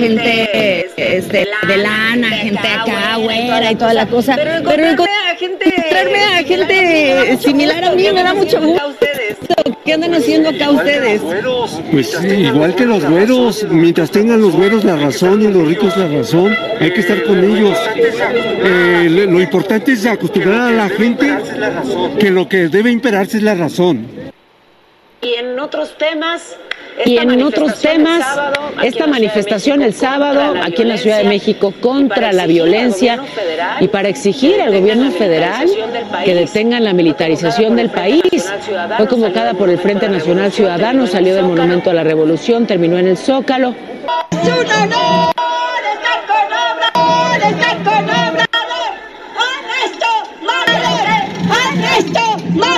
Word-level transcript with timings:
Gente 0.00 0.90
este, 0.96 1.46
de 1.66 1.76
lana, 1.76 2.28
gente 2.30 2.68
acá, 2.68 3.16
güera 3.16 3.72
y 3.72 3.74
toda 3.76 3.94
la 3.94 4.06
cosa. 4.06 4.36
Pero 4.36 4.52
encontrarme 4.56 5.06
a 5.30 5.36
gente, 5.36 5.64
a 6.12 6.44
gente 6.44 7.38
similar 7.40 7.84
a 7.84 7.92
mí 7.92 8.10
me 8.12 8.22
da 8.22 8.34
mucho 8.34 8.60
gusto. 8.60 8.86
¿Qué 9.84 9.94
andan 9.94 10.14
haciendo 10.14 10.50
acá 10.50 10.70
ustedes? 10.70 11.22
Pues 11.90 12.16
igual 12.24 12.74
que 12.74 12.86
los 12.86 13.04
güeros, 13.04 13.66
mientras 13.70 14.10
tengan 14.10 14.40
los 14.40 14.54
güeros 14.54 14.84
la 14.84 14.96
razón 14.96 15.42
y 15.42 15.48
los 15.48 15.66
ricos 15.66 15.96
la 15.96 16.08
razón, 16.08 16.56
hay 16.80 16.92
que 16.92 17.00
estar 17.00 17.22
con 17.24 17.42
ellos. 17.42 17.78
Eh, 18.62 19.08
lo 19.10 19.40
importante 19.40 19.92
es 19.92 20.06
acostumbrar 20.06 20.60
a 20.60 20.70
la 20.70 20.88
gente 20.88 21.38
que 22.18 22.30
lo 22.30 22.48
que 22.48 22.68
debe 22.68 22.90
imperarse 22.90 23.38
es 23.38 23.42
la 23.42 23.54
razón. 23.54 24.06
Y 25.22 25.34
en 25.34 25.58
otros 25.58 25.96
temas 25.98 26.56
y 27.04 27.18
en 27.18 27.42
otros 27.42 27.80
temas, 27.80 28.24
esta 28.82 29.06
manifestación 29.06 29.82
el 29.82 29.94
sábado 29.94 30.54
aquí 30.62 30.82
en 30.82 30.88
la 30.88 30.96
Ciudad 30.96 31.18
de 31.18 31.24
México 31.24 31.72
contra 31.80 32.32
la 32.32 32.46
violencia 32.46 33.22
y 33.80 33.88
para 33.88 34.08
exigir 34.08 34.60
al 34.60 34.78
gobierno 34.78 35.10
federal 35.10 35.68
que 36.24 36.34
detengan 36.34 36.84
la 36.84 36.92
militarización 36.92 37.76
del 37.76 37.90
país. 37.90 38.50
Fue 38.96 39.06
convocada 39.06 39.54
por 39.54 39.70
el 39.70 39.78
Frente 39.78 40.08
Nacional 40.08 40.52
Ciudadano, 40.52 41.06
salió 41.06 41.34
del 41.34 41.44
Monumento 41.44 41.90
a 41.90 41.94
la 41.94 42.04
Revolución, 42.04 42.66
terminó 42.66 42.98
en 42.98 43.08
el 43.08 43.16
Zócalo. 43.16 43.74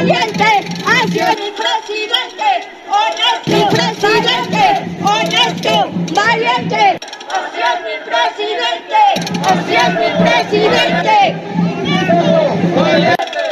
valiente, 0.02 0.44
hacia 0.84 1.28
mi 1.30 1.50
presidente, 1.50 1.71
valiente, 6.14 6.98
hacia 7.28 7.80
mi 7.84 7.96
presidente, 8.04 9.02
hacia 9.44 9.88
mi 9.90 10.08
presidente. 10.22 11.18
Valiente, 12.76 13.44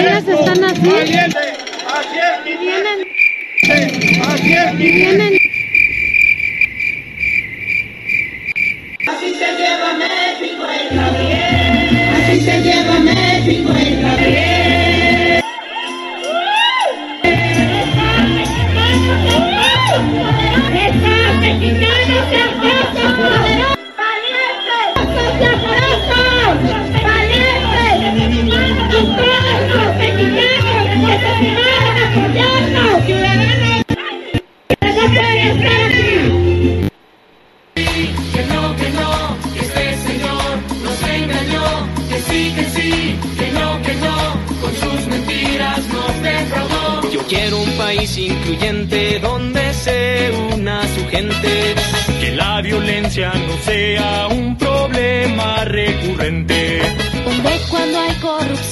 Ellas 0.00 0.28
están 0.28 0.64
así. 0.64 0.88
Valiente, 0.88 1.46
hacia 1.86 2.40
mi 2.44 2.52
vienen. 2.56 2.98
Hacia 4.26 4.72
mi 4.72 4.90
vienen. 4.90 5.32
Así 9.08 9.34
se 9.34 9.48
lleva 9.56 9.92
México 9.94 10.64
en 10.70 10.96
la 10.96 11.10
bien. 11.10 12.14
Así 12.14 12.40
se 12.40 12.60
lleva 12.62 12.98
México 13.00 13.72
en 13.76 14.02
la 14.02 14.16
quiero 47.32 47.60
un 47.60 47.70
país 47.78 48.18
incluyente 48.18 49.18
donde 49.20 49.72
se 49.72 50.30
una 50.54 50.82
su 50.94 51.08
gente, 51.08 51.74
violencia 52.72 53.30
no 53.34 53.56
sea 53.58 54.28
un 54.28 54.56
problema 54.56 55.62
recurrente. 55.64 56.80
Donde 57.22 57.50
cuando 57.70 58.00
hay 58.00 58.14
corrupción 58.14 58.71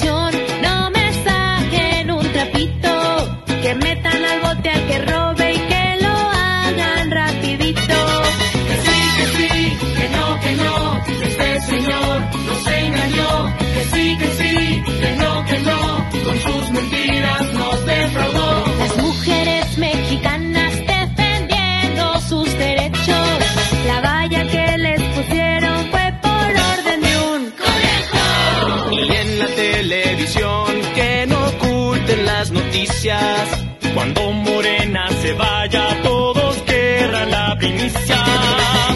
Cuando 33.95 34.31
Morena 34.31 35.07
se 35.23 35.33
vaya, 35.33 36.03
todos 36.03 36.55
querrán 36.61 37.31
la 37.31 37.55
primicia. 37.57 38.23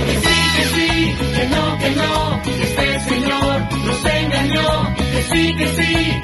Que 0.06 0.20
sí, 0.20 0.38
que 0.58 0.66
sí, 0.76 1.16
que 1.36 1.48
no, 1.48 1.78
que 1.80 1.90
no, 1.90 2.42
que 2.44 2.64
este 2.64 3.00
señor 3.00 3.62
nos 3.84 4.06
engañó, 4.06 4.96
que 4.96 5.24
sí, 5.24 5.56
que 5.56 5.68
sí, 5.70 6.15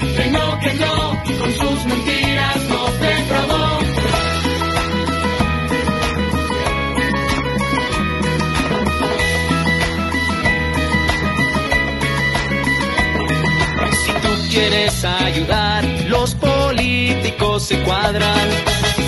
se 17.72 17.84
cuadran. 17.84 18.50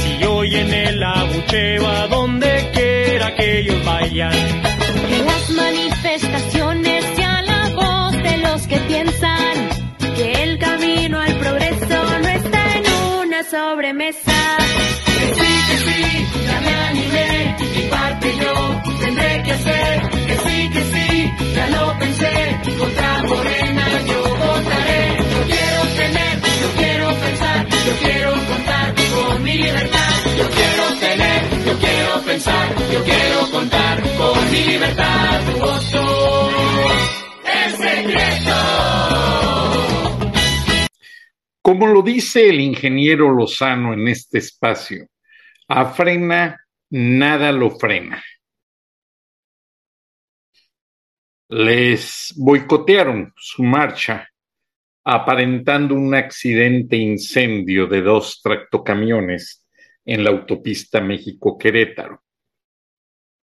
Si 0.02 0.24
hoy 0.26 0.56
en 0.56 0.74
el 0.74 1.04
abucheo 1.04 1.88
a 1.88 2.08
donde 2.08 2.72
quiera 2.74 3.36
que 3.36 3.60
ellos 3.60 3.86
vayan. 3.86 4.32
Que 5.10 5.20
las 5.32 5.50
manifestaciones 5.50 7.06
sean 7.16 7.46
la 7.46 7.70
voz 7.70 8.12
de 8.24 8.38
los 8.38 8.68
que 8.68 8.78
piensan 8.92 9.54
que 10.16 10.44
el 10.44 10.60
camino 10.60 11.20
al 11.20 11.36
progreso 11.38 11.98
no 12.22 12.30
está 12.30 12.78
en 12.78 12.86
una 13.26 13.44
sobremesa. 13.44 14.40
Que 15.20 15.28
sí, 15.40 15.52
que 15.70 15.78
sí, 15.88 16.28
ya 16.48 16.62
me 16.66 16.74
animé, 16.92 17.56
mi 17.76 17.84
parte 17.90 18.28
yo 18.44 18.54
tendré 19.02 19.44
que 19.44 19.52
hacer. 19.52 20.10
Que 20.28 20.36
sí, 20.46 20.70
que 20.74 20.84
sí, 20.94 21.32
ya 21.56 21.68
lo 21.68 22.00
pensé, 22.00 22.34
contra 22.80 23.24
Morena 23.24 23.63
libertad. 29.58 30.38
Yo 30.38 30.50
quiero 30.50 31.00
tener, 31.00 31.66
yo 31.66 31.80
quiero 31.80 32.22
pensar, 32.26 32.76
yo 32.92 33.04
quiero 33.04 33.52
contar 33.52 34.02
con 34.18 34.52
mi 34.52 34.64
libertad. 34.64 35.42
Tu 35.46 35.60
voto 35.60 36.50
es 37.46 37.78
secreto. 37.78 38.52
Como 41.62 41.88
lo 41.88 42.02
dice 42.02 42.50
el 42.50 42.60
ingeniero 42.60 43.32
Lozano 43.32 43.94
en 43.94 44.08
este 44.08 44.40
espacio, 44.40 45.08
a 45.68 45.86
frena, 45.86 46.66
nada 46.90 47.52
lo 47.52 47.72
frena. 47.72 48.24
Les 51.50 52.34
boicotearon 52.36 53.32
su 53.38 53.64
marcha 53.64 54.28
aparentando 55.04 55.96
un 55.96 56.16
accidente 56.16 56.96
incendio 56.96 57.88
de 57.88 58.02
dos 58.02 58.42
tractocamiones 58.42 59.66
en 60.06 60.24
la 60.24 60.30
autopista 60.30 61.02
México-Querétaro. 61.02 62.22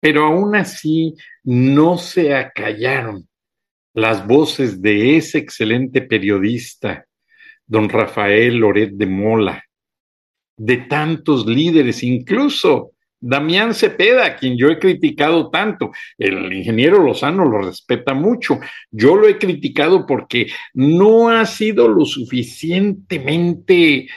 Pero 0.01 0.25
aún 0.25 0.57
así 0.57 1.15
no 1.45 1.99
se 1.99 2.35
acallaron 2.35 3.29
las 3.95 4.27
voces 4.27 4.81
de 4.81 5.17
ese 5.17 5.39
excelente 5.39 6.03
periodista, 6.03 7.07
don 7.67 7.89
Rafael 7.89 8.57
Loret 8.57 8.93
de 8.93 9.07
Mola, 9.07 9.65
de 10.57 10.79
tantos 10.79 11.47
líderes, 11.47 12.03
incluso 12.03 12.92
Damián 13.25 13.73
Cepeda, 13.73 14.27
a 14.27 14.37
quien 14.37 14.59
yo 14.59 14.69
he 14.69 14.81
criticado 14.81 15.49
tanto, 15.49 15.93
el 16.19 16.53
ingeniero 16.53 17.01
Lozano 17.01 17.45
lo 17.45 17.63
respeta 17.63 18.15
mucho. 18.15 18.59
Yo 18.91 19.15
lo 19.15 19.29
he 19.29 19.39
criticado 19.39 20.07
porque 20.07 20.49
no 20.75 21.31
ha 21.31 21.47
sido 21.47 21.87
lo 21.87 22.05
suficientemente 22.05 24.09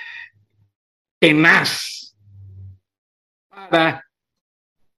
tenaz 1.19 2.15
para 3.47 4.03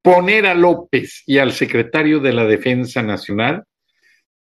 poner 0.01 0.45
a 0.45 0.53
López 0.53 1.23
y 1.25 1.39
al 1.39 1.51
secretario 1.51 2.21
de 2.21 2.31
la 2.31 2.45
Defensa 2.45 3.03
Nacional 3.03 3.65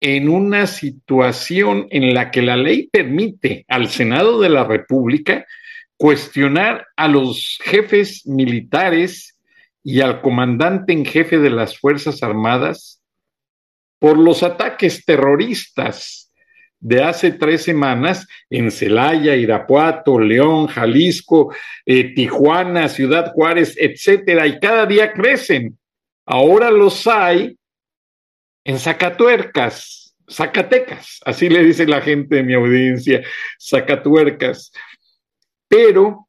en 0.00 0.30
una 0.30 0.66
situación 0.66 1.88
en 1.90 2.14
la 2.14 2.30
que 2.30 2.40
la 2.40 2.56
ley 2.56 2.88
permite 2.90 3.66
al 3.68 3.90
Senado 3.90 4.40
de 4.40 4.48
la 4.48 4.64
República 4.64 5.44
cuestionar 5.98 6.86
a 6.96 7.06
los 7.06 7.58
jefes 7.62 8.26
militares 8.26 9.32
y 9.84 10.00
al 10.00 10.20
comandante 10.20 10.92
en 10.92 11.04
jefe 11.04 11.38
de 11.38 11.50
las 11.50 11.78
Fuerzas 11.78 12.22
Armadas 12.22 13.02
por 13.98 14.18
los 14.18 14.42
ataques 14.42 15.04
terroristas 15.04 16.32
de 16.80 17.04
hace 17.04 17.30
tres 17.30 17.62
semanas 17.62 18.26
en 18.50 18.72
Celaya, 18.72 19.36
Irapuato, 19.36 20.18
León, 20.18 20.66
Jalisco, 20.66 21.54
eh, 21.86 22.12
Tijuana, 22.12 22.88
Ciudad 22.88 23.32
Juárez, 23.32 23.76
etcétera, 23.78 24.48
y 24.48 24.58
cada 24.58 24.84
día 24.86 25.12
crecen. 25.12 25.78
Ahora 26.26 26.72
los 26.72 27.06
hay 27.06 27.56
en 28.64 28.78
Zacatuercas, 28.80 30.16
Zacatecas, 30.28 31.20
así 31.24 31.48
le 31.48 31.62
dice 31.62 31.86
la 31.86 32.00
gente 32.00 32.36
de 32.36 32.42
mi 32.42 32.54
audiencia, 32.54 33.22
Zacatuercas. 33.60 34.72
Pero 35.68 36.28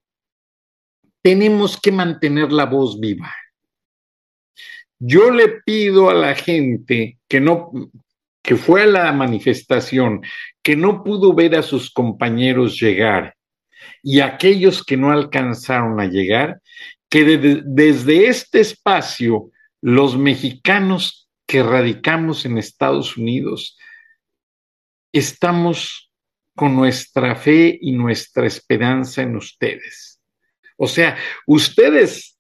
tenemos 1.24 1.80
que 1.82 1.92
mantener 1.92 2.52
la 2.52 2.66
voz 2.66 3.00
viva. 3.00 3.34
Yo 5.06 5.32
le 5.32 5.50
pido 5.66 6.10
a 6.10 6.14
la 6.14 6.34
gente 6.34 7.18
que 7.28 7.42
no, 7.42 7.74
que 8.42 8.56
fue 8.56 8.84
a 8.84 8.86
la 8.86 9.12
manifestación, 9.12 10.22
que 10.62 10.78
no 10.78 11.04
pudo 11.04 11.34
ver 11.34 11.56
a 11.56 11.62
sus 11.62 11.92
compañeros 11.92 12.80
llegar 12.80 13.36
y 14.02 14.22
aquellos 14.22 14.82
que 14.82 14.96
no 14.96 15.12
alcanzaron 15.12 16.00
a 16.00 16.06
llegar, 16.06 16.62
que 17.10 17.26
desde 17.66 18.28
este 18.28 18.62
espacio 18.62 19.52
los 19.82 20.18
mexicanos 20.18 21.30
que 21.46 21.64
radicamos 21.64 22.46
en 22.46 22.58
Estados 22.58 23.18
Unidos 23.18 23.78
estamos 25.12 26.14
con 26.56 26.78
nuestra 26.78 27.36
fe 27.36 27.78
y 27.82 27.92
nuestra 27.92 28.48
esperanza 28.48 29.22
en 29.22 29.36
ustedes. 29.36 30.22
O 30.78 30.88
sea, 30.88 31.18
ustedes 31.46 32.38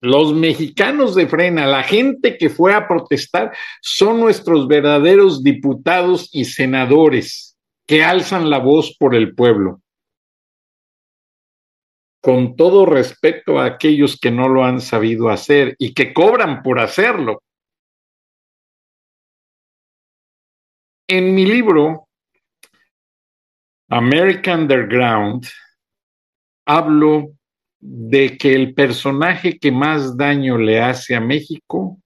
los 0.00 0.34
mexicanos 0.34 1.14
de 1.14 1.26
frena, 1.26 1.66
la 1.66 1.82
gente 1.82 2.38
que 2.38 2.48
fue 2.48 2.74
a 2.74 2.88
protestar, 2.88 3.54
son 3.82 4.20
nuestros 4.20 4.66
verdaderos 4.66 5.42
diputados 5.42 6.30
y 6.32 6.46
senadores 6.46 7.58
que 7.86 8.02
alzan 8.02 8.48
la 8.48 8.58
voz 8.58 8.96
por 8.98 9.14
el 9.14 9.34
pueblo. 9.34 9.82
Con 12.22 12.56
todo 12.56 12.86
respeto 12.86 13.58
a 13.58 13.66
aquellos 13.66 14.18
que 14.18 14.30
no 14.30 14.48
lo 14.48 14.64
han 14.64 14.80
sabido 14.80 15.28
hacer 15.28 15.74
y 15.78 15.94
que 15.94 16.12
cobran 16.12 16.62
por 16.62 16.78
hacerlo. 16.78 17.42
En 21.08 21.34
mi 21.34 21.44
libro, 21.44 22.08
American 23.88 24.62
Underground, 24.62 25.48
hablo 26.64 27.32
de 27.80 28.36
que 28.36 28.54
el 28.54 28.74
personaje 28.74 29.58
que 29.58 29.72
más 29.72 30.16
daño 30.16 30.58
le 30.58 30.80
hace 30.80 31.14
a 31.14 31.20
México 31.20 31.98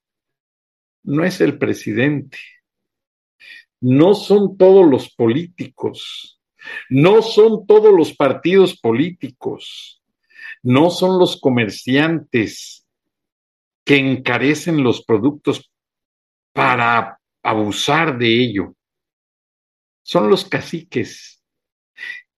no 1.03 1.25
es 1.25 1.41
el 1.41 1.59
presidente, 1.59 2.39
no 3.81 4.15
son 4.15 4.57
todos 4.57 4.89
los 4.89 5.13
políticos, 5.15 6.41
no 6.89 7.23
son 7.23 7.67
todos 7.67 7.93
los 7.93 8.15
partidos 8.15 8.79
políticos, 8.79 10.03
no 10.63 10.91
son 10.91 11.19
los 11.19 11.39
comerciantes 11.41 12.87
que 13.85 13.97
encarecen 13.97 14.83
los 14.83 15.05
productos 15.05 15.71
para 16.53 17.21
abusar 17.43 18.17
de 18.17 18.43
ello, 18.43 18.75
son 20.03 20.31
los 20.31 20.45
caciques. 20.45 21.43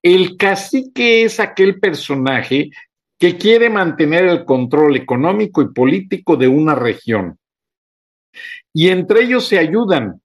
El 0.03 0.37
cacique 0.37 1.23
es 1.23 1.39
aquel 1.39 1.79
personaje 1.79 2.71
que 3.19 3.39
quiere 3.39 3.71
mantener 3.71 4.25
el 4.27 4.45
control 4.45 4.97
económico 4.97 5.63
y 5.63 5.73
político 5.73 6.37
de 6.37 6.49
una 6.49 6.75
región. 6.75 7.39
Y 8.73 8.89
entre 8.89 9.23
ellos 9.23 9.47
se 9.47 9.59
ayudan. 9.59 10.21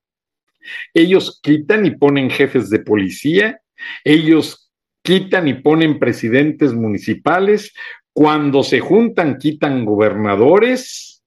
Ellos 0.94 1.40
quitan 1.42 1.86
y 1.86 1.92
ponen 1.92 2.30
jefes 2.30 2.70
de 2.70 2.80
policía, 2.80 3.62
ellos 4.04 4.72
quitan 5.02 5.48
y 5.48 5.56
ponen 5.56 5.98
presidentes 5.98 6.74
municipales, 6.74 7.74
cuando 8.14 8.62
se 8.62 8.80
juntan 8.80 9.38
quitan 9.38 9.86
gobernadores. 9.86 11.24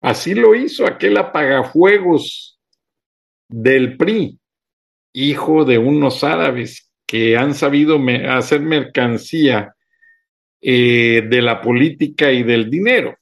Así 0.00 0.34
lo 0.34 0.54
hizo 0.54 0.86
aquel 0.86 1.16
apagafuegos 1.16 2.58
del 3.48 3.96
PRI, 3.96 4.40
hijo 5.12 5.64
de 5.64 5.78
unos 5.78 6.24
árabes 6.24 6.91
que 7.06 7.36
han 7.36 7.54
sabido 7.54 8.00
hacer 8.28 8.60
mercancía 8.60 9.74
eh, 10.60 11.26
de 11.28 11.42
la 11.42 11.60
política 11.60 12.30
y 12.30 12.42
del 12.42 12.70
dinero. 12.70 13.16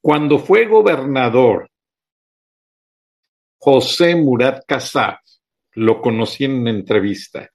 Cuando 0.00 0.38
fue 0.38 0.66
gobernador, 0.66 1.70
José 3.58 4.16
Murat 4.16 4.64
Casab, 4.66 5.18
lo 5.74 6.00
conocí 6.00 6.44
en 6.44 6.54
una 6.54 6.70
entrevista, 6.70 7.50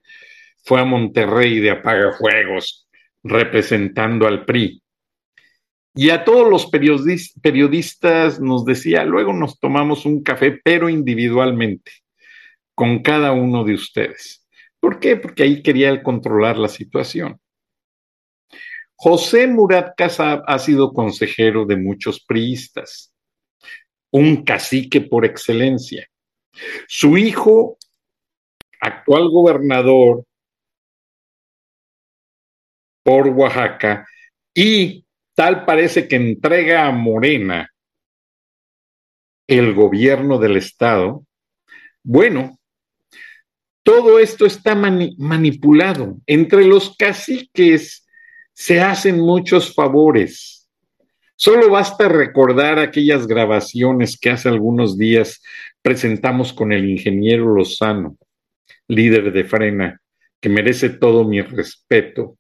fue 0.64 0.80
a 0.80 0.86
Monterrey 0.86 1.60
de 1.60 1.72
Apagafuegos 1.72 2.88
representando 3.24 4.28
al 4.28 4.46
PRI. 4.46 4.82
Y 5.96 6.10
a 6.12 6.24
todos 6.24 6.48
los 6.48 6.70
periodistas 6.70 8.40
nos 8.40 8.66
decía, 8.66 9.04
luego 9.04 9.34
nos 9.34 9.60
tomamos 9.60 10.06
un 10.06 10.22
café, 10.22 10.60
pero 10.64 10.90
individualmente, 10.90 11.92
con 12.76 13.02
cada 13.02 13.32
uno 13.32 13.64
de 13.64 13.74
ustedes. 13.74 14.45
¿Por 14.80 15.00
qué? 15.00 15.18
Porque 15.18 15.44
ahí 15.44 15.64
quería 15.64 16.02
controlar 16.04 16.58
la 16.58 16.68
situación. 16.68 17.40
José 18.96 19.48
Murat 19.48 19.94
Casab 19.98 20.44
ha 20.48 20.58
sido 20.58 20.94
consejero 20.94 21.66
de 21.66 21.76
muchos 21.76 22.24
priistas, 22.24 23.14
un 24.12 24.44
cacique 24.44 25.02
por 25.02 25.26
excelencia. 25.26 26.08
Su 26.88 27.18
hijo, 27.18 27.78
actual 28.80 29.30
gobernador 29.30 30.24
por 33.04 33.28
Oaxaca, 33.28 34.08
y 34.54 35.06
tal 35.36 35.66
parece 35.66 36.08
que 36.08 36.16
entrega 36.16 36.88
a 36.88 36.92
Morena 36.92 37.70
el 39.48 39.74
gobierno 39.74 40.40
del 40.40 40.58
estado, 40.58 41.26
bueno, 42.04 42.58
todo 43.86 44.18
esto 44.18 44.48
está 44.48 44.74
manipulado. 44.74 46.18
Entre 46.26 46.66
los 46.66 46.98
caciques 46.98 48.08
se 48.52 48.82
hacen 48.82 49.20
muchos 49.20 49.76
favores. 49.76 50.68
Solo 51.36 51.70
basta 51.70 52.10
recordar 52.10 52.80
aquellas 52.80 53.28
grabaciones 53.28 54.18
que 54.20 54.32
hace 54.32 54.50
algunos 54.50 54.98
días 54.98 55.44
presentamos 55.84 56.52
con 56.52 56.74
el 56.74 56.90
ingeniero 56.90 57.54
Lozano, 57.54 58.18
líder 58.88 59.32
de 59.32 59.44
Frena, 59.44 60.02
que 60.42 60.50
merece 60.50 60.90
todo 60.90 61.24
mi 61.24 61.42
respeto. 61.42 62.40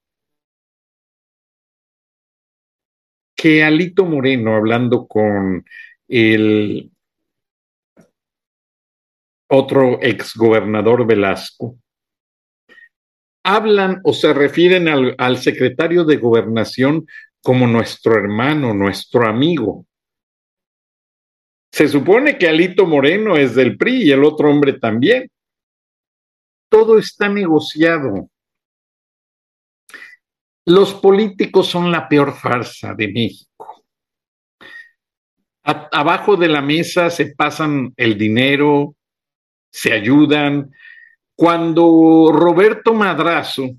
Que 3.36 3.64
Alito 3.64 4.04
Moreno, 4.06 4.56
hablando 4.56 5.06
con 5.06 5.64
el 6.08 6.90
otro 9.48 10.00
exgobernador 10.02 11.06
Velasco, 11.06 11.78
hablan 13.44 14.02
o 14.04 14.14
se 14.14 14.34
refieren 14.34 14.88
al, 14.88 15.16
al, 15.18 15.38
secretario 15.38 16.04
de 16.04 16.18
gobernación 16.18 17.06
como 17.44 17.68
nuestro 17.68 18.16
hermano, 18.16 18.74
nuestro 18.74 19.28
amigo. 19.28 19.86
Se 21.72 21.88
supone 21.88 22.38
que 22.38 22.48
Alito 22.48 22.86
Moreno 22.86 23.36
es 23.36 23.54
del 23.54 23.78
PRI 23.78 24.04
y 24.04 24.12
el 24.12 24.24
otro 24.24 24.50
hombre 24.50 24.74
también. 24.80 25.30
todo 26.70 26.98
está 26.98 27.30
negociado. 27.30 28.30
Los 30.66 30.94
políticos 30.96 31.68
son 31.68 31.92
la 31.92 32.08
peor 32.10 32.34
farsa 32.34 32.96
de 32.96 33.08
México. 33.10 33.84
abajo 35.64 36.36
de 36.38 36.48
la 36.48 36.62
mesa 36.62 37.10
se 37.10 37.36
pasan 37.36 37.94
el 37.98 38.18
dinero, 38.18 38.95
se 39.75 39.91
ayudan. 39.91 40.72
Cuando 41.36 42.32
Roberto 42.32 42.94
Madrazo, 42.94 43.72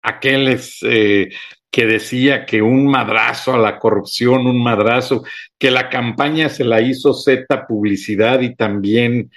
aquel 0.00 0.46
es, 0.46 0.78
eh, 0.82 1.30
que 1.68 1.84
decía 1.84 2.46
que 2.46 2.62
un 2.62 2.86
madrazo 2.86 3.54
a 3.54 3.58
la 3.58 3.76
corrupción, 3.76 4.46
un 4.46 4.62
madrazo, 4.62 5.24
que 5.58 5.72
la 5.72 5.88
campaña 5.88 6.48
se 6.48 6.62
la 6.62 6.80
hizo 6.80 7.12
Z 7.12 7.66
Publicidad 7.66 8.40
y 8.40 8.54
también 8.54 9.32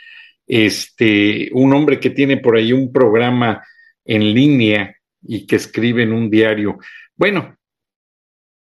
este, 0.45 1.50
un 1.53 1.74
hombre 1.74 2.00
que 2.00 2.12
tiene 2.12 2.38
por 2.38 2.55
ahí 2.55 2.71
un 2.71 2.91
programa 2.91 3.65
en 4.05 4.36
línea 4.36 4.95
y 5.24 5.48
que 5.48 5.55
escribe 5.55 6.03
en 6.03 6.13
un 6.13 6.29
diario. 6.29 6.77
Bueno, 7.15 7.57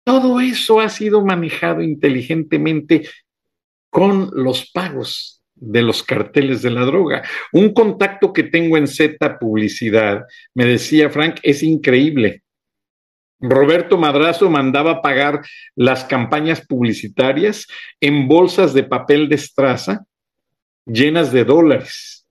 todo 0.05 0.39
eso 0.39 0.79
ha 0.79 0.87
sido 0.87 1.25
manejado 1.25 1.81
inteligentemente 1.81 3.09
con 3.89 4.29
los 4.31 4.71
pagos 4.71 5.42
de 5.65 5.81
los 5.81 6.03
carteles 6.03 6.61
de 6.61 6.71
la 6.71 6.85
droga. 6.85 7.23
Un 7.51 7.73
contacto 7.73 8.33
que 8.33 8.43
tengo 8.43 8.77
en 8.77 8.87
Z 8.87 9.39
Publicidad, 9.39 10.25
me 10.53 10.65
decía 10.65 11.09
Frank, 11.09 11.39
es 11.43 11.63
increíble. 11.63 12.43
Roberto 13.39 13.97
Madrazo 13.97 14.49
mandaba 14.49 15.01
pagar 15.01 15.41
las 15.75 16.05
campañas 16.05 16.65
publicitarias 16.65 17.67
en 17.99 18.27
bolsas 18.27 18.73
de 18.73 18.83
papel 18.83 19.27
de 19.29 19.35
estraza 19.35 20.05
llenas 20.85 21.31
de 21.31 21.43
dólares. 21.43 22.27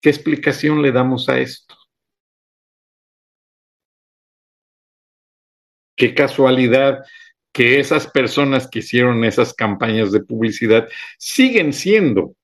¿Qué 0.00 0.08
explicación 0.08 0.80
le 0.82 0.92
damos 0.92 1.28
a 1.28 1.38
esto? 1.38 1.76
Qué 5.96 6.14
casualidad 6.14 7.04
que 7.52 7.80
esas 7.80 8.06
personas 8.06 8.68
que 8.68 8.80
hicieron 8.80 9.24
esas 9.24 9.54
campañas 9.54 10.12
de 10.12 10.22
publicidad 10.22 10.88
siguen 11.18 11.72
siendo 11.72 12.34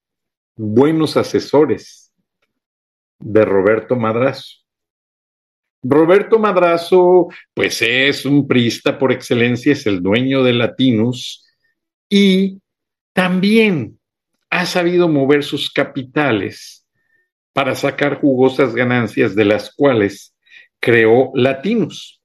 buenos 0.57 1.17
asesores 1.17 2.13
de 3.19 3.45
Roberto 3.45 3.97
Madrazo. 3.97 4.67
Roberto 5.83 6.39
Madrazo, 6.39 7.29
pues 7.55 7.81
es 7.83 8.27
un 8.27 8.49
priista 8.49 8.99
por 8.99 9.13
excelencia, 9.13 9.73
es 9.73 9.87
el 9.87 10.03
dueño 10.03 10.43
de 10.43 10.53
Latinus 10.53 11.47
y 12.09 12.61
también 13.13 13.99
ha 14.51 14.67
sabido 14.67 15.09
mover 15.09 15.45
sus 15.45 15.71
capitales 15.71 16.87
para 17.53 17.75
sacar 17.75 18.21
jugosas 18.21 18.75
ganancias 18.75 19.35
de 19.35 19.45
las 19.45 19.75
cuales 19.75 20.35
creó 20.81 21.31
Latinus. 21.35 22.16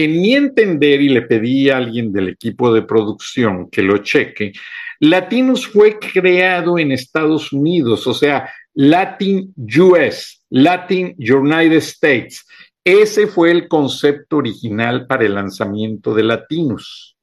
En 0.00 0.20
mi 0.20 0.32
entender, 0.32 1.00
y 1.00 1.08
le 1.08 1.22
pedí 1.22 1.70
a 1.70 1.76
alguien 1.76 2.12
del 2.12 2.28
equipo 2.28 2.72
de 2.72 2.82
producción 2.82 3.68
que 3.68 3.82
lo 3.82 3.98
cheque, 3.98 4.52
Latinus 5.00 5.66
fue 5.66 5.98
creado 5.98 6.78
en 6.78 6.92
Estados 6.92 7.52
Unidos, 7.52 8.06
o 8.06 8.14
sea, 8.14 8.48
Latin 8.74 9.52
US, 9.56 10.44
Latin 10.50 11.16
United 11.18 11.78
States. 11.78 12.46
Ese 12.84 13.26
fue 13.26 13.50
el 13.50 13.66
concepto 13.66 14.36
original 14.36 15.08
para 15.08 15.26
el 15.26 15.34
lanzamiento 15.34 16.14
de 16.14 16.22
Latinus. 16.22 17.16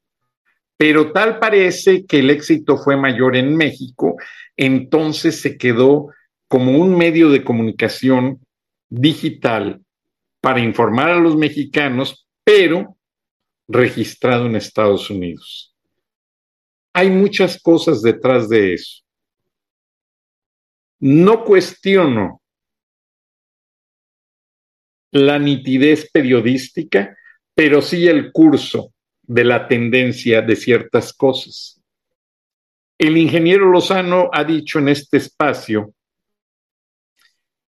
Pero 0.75 1.13
tal 1.13 1.39
parece 1.39 2.05
que 2.05 2.19
el 2.19 2.29
éxito 2.29 2.75
fue 2.75 2.97
mayor 2.97 3.37
en 3.37 3.55
México, 3.55 4.17
entonces 4.57 5.39
se 5.39 5.57
quedó 5.57 6.09
como 6.49 6.77
un 6.77 6.97
medio 6.97 7.29
de 7.29 7.41
comunicación 7.41 8.41
digital 8.89 9.79
para 10.41 10.59
informar 10.59 11.11
a 11.11 11.19
los 11.21 11.37
mexicanos, 11.37 12.24
pero 12.45 12.95
registrado 13.67 14.45
en 14.45 14.55
Estados 14.55 15.09
Unidos. 15.09 15.75
Hay 16.93 17.09
muchas 17.09 17.61
cosas 17.61 18.01
detrás 18.01 18.47
de 18.47 18.75
eso. 18.75 19.03
No 20.99 21.43
cuestiono 21.43 22.41
la 25.11 25.39
nitidez 25.39 26.09
periodística, 26.11 27.17
pero 27.53 27.81
sí 27.81 28.07
el 28.07 28.31
curso 28.31 28.93
de 29.23 29.43
la 29.43 29.67
tendencia 29.67 30.41
de 30.41 30.55
ciertas 30.55 31.13
cosas. 31.13 31.81
El 32.97 33.17
ingeniero 33.17 33.69
Lozano 33.69 34.29
ha 34.31 34.43
dicho 34.43 34.79
en 34.79 34.89
este 34.89 35.17
espacio 35.17 35.93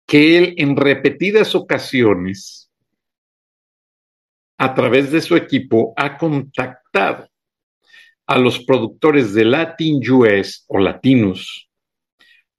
que 0.06 0.36
él 0.36 0.54
en 0.58 0.76
repetidas 0.76 1.54
ocasiones, 1.54 2.70
a 4.58 4.74
través 4.74 5.10
de 5.10 5.20
su 5.20 5.36
equipo, 5.36 5.92
ha 5.96 6.16
contactado 6.16 7.28
a 8.26 8.38
los 8.38 8.64
productores 8.64 9.34
de 9.34 9.44
Latin 9.44 10.00
US 10.10 10.64
o 10.68 10.78
Latinos 10.78 11.68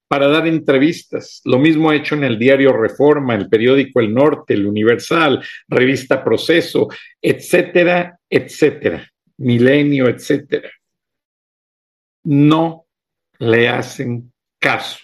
para 0.07 0.27
dar 0.27 0.47
entrevistas. 0.47 1.41
Lo 1.45 1.57
mismo 1.57 1.89
ha 1.89 1.95
hecho 1.95 2.15
en 2.15 2.23
el 2.23 2.37
diario 2.37 2.73
Reforma, 2.73 3.35
el 3.35 3.49
periódico 3.49 3.99
El 3.99 4.13
Norte, 4.13 4.53
el 4.53 4.67
Universal, 4.67 5.43
revista 5.67 6.23
Proceso, 6.23 6.87
etcétera, 7.21 8.19
etcétera, 8.29 9.11
Milenio, 9.37 10.07
etcétera. 10.07 10.69
No 12.23 12.85
le 13.39 13.67
hacen 13.67 14.31
caso. 14.59 14.99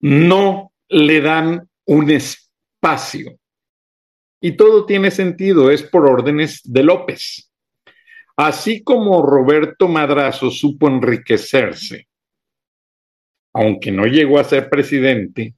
No 0.00 0.72
le 0.88 1.20
dan 1.20 1.68
un 1.86 2.10
espacio. 2.10 3.38
Y 4.44 4.58
todo 4.58 4.84
tiene 4.84 5.10
sentido, 5.10 5.70
es 5.70 5.82
por 5.82 6.06
órdenes 6.06 6.60
de 6.64 6.82
López. 6.82 7.50
Así 8.36 8.84
como 8.84 9.24
Roberto 9.24 9.88
Madrazo 9.88 10.50
supo 10.50 10.86
enriquecerse, 10.86 12.08
aunque 13.54 13.90
no 13.90 14.04
llegó 14.04 14.38
a 14.38 14.44
ser 14.44 14.68
presidente, 14.68 15.54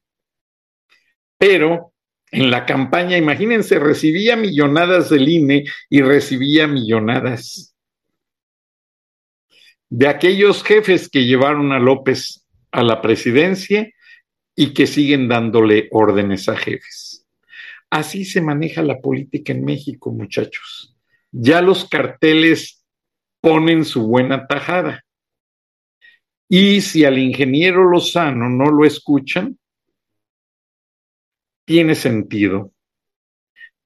pero 1.37 1.91
en 2.31 2.49
la 2.49 2.65
campaña, 2.65 3.17
imagínense, 3.17 3.77
recibía 3.77 4.37
millonadas 4.37 5.09
del 5.09 5.27
INE 5.27 5.65
y 5.89 6.01
recibía 6.01 6.65
millonadas 6.65 7.75
de 9.89 10.07
aquellos 10.07 10.63
jefes 10.63 11.09
que 11.09 11.25
llevaron 11.25 11.73
a 11.73 11.79
López 11.79 12.47
a 12.71 12.83
la 12.83 13.01
presidencia 13.01 13.91
y 14.55 14.73
que 14.73 14.87
siguen 14.87 15.27
dándole 15.27 15.89
órdenes 15.91 16.47
a 16.47 16.55
jefes. 16.55 17.06
Así 17.89 18.25
se 18.25 18.41
maneja 18.41 18.81
la 18.81 18.99
política 18.99 19.53
en 19.53 19.63
México, 19.63 20.11
muchachos 20.11 20.97
ya 21.31 21.61
los 21.61 21.87
carteles 21.87 22.85
ponen 23.41 23.85
su 23.85 24.07
buena 24.07 24.47
tajada. 24.47 25.03
Y 26.49 26.81
si 26.81 27.05
al 27.05 27.17
ingeniero 27.19 27.89
Lozano 27.89 28.49
no 28.49 28.71
lo 28.71 28.85
escuchan, 28.85 29.57
tiene 31.65 31.95
sentido. 31.95 32.71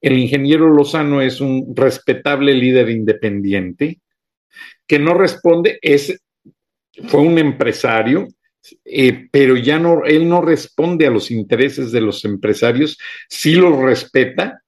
El 0.00 0.18
ingeniero 0.18 0.68
Lozano 0.68 1.20
es 1.20 1.40
un 1.40 1.74
respetable 1.76 2.54
líder 2.54 2.90
independiente 2.90 4.00
que 4.86 4.98
no 4.98 5.14
responde, 5.14 5.78
es, 5.80 6.22
fue 7.08 7.20
un 7.20 7.38
empresario, 7.38 8.28
eh, 8.84 9.28
pero 9.30 9.56
ya 9.56 9.78
no, 9.78 10.04
él 10.04 10.28
no 10.28 10.40
responde 10.40 11.06
a 11.06 11.10
los 11.10 11.30
intereses 11.30 11.92
de 11.92 12.00
los 12.00 12.24
empresarios, 12.24 12.98
sí 13.28 13.54
los 13.54 13.76
respeta, 13.78 14.62